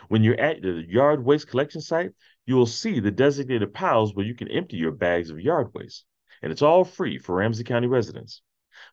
When 0.08 0.22
you're 0.22 0.40
at 0.40 0.62
the 0.62 0.84
yard 0.88 1.24
waste 1.24 1.48
collection 1.48 1.80
site, 1.80 2.12
you 2.46 2.56
will 2.56 2.66
see 2.66 2.98
the 2.98 3.10
designated 3.10 3.74
piles 3.74 4.14
where 4.14 4.24
you 4.24 4.34
can 4.34 4.48
empty 4.48 4.76
your 4.76 4.92
bags 4.92 5.30
of 5.30 5.40
yard 5.40 5.74
waste, 5.74 6.04
and 6.40 6.50
it's 6.50 6.62
all 6.62 6.84
free 6.84 7.18
for 7.18 7.36
Ramsey 7.36 7.64
County 7.64 7.88
residents. 7.88 8.42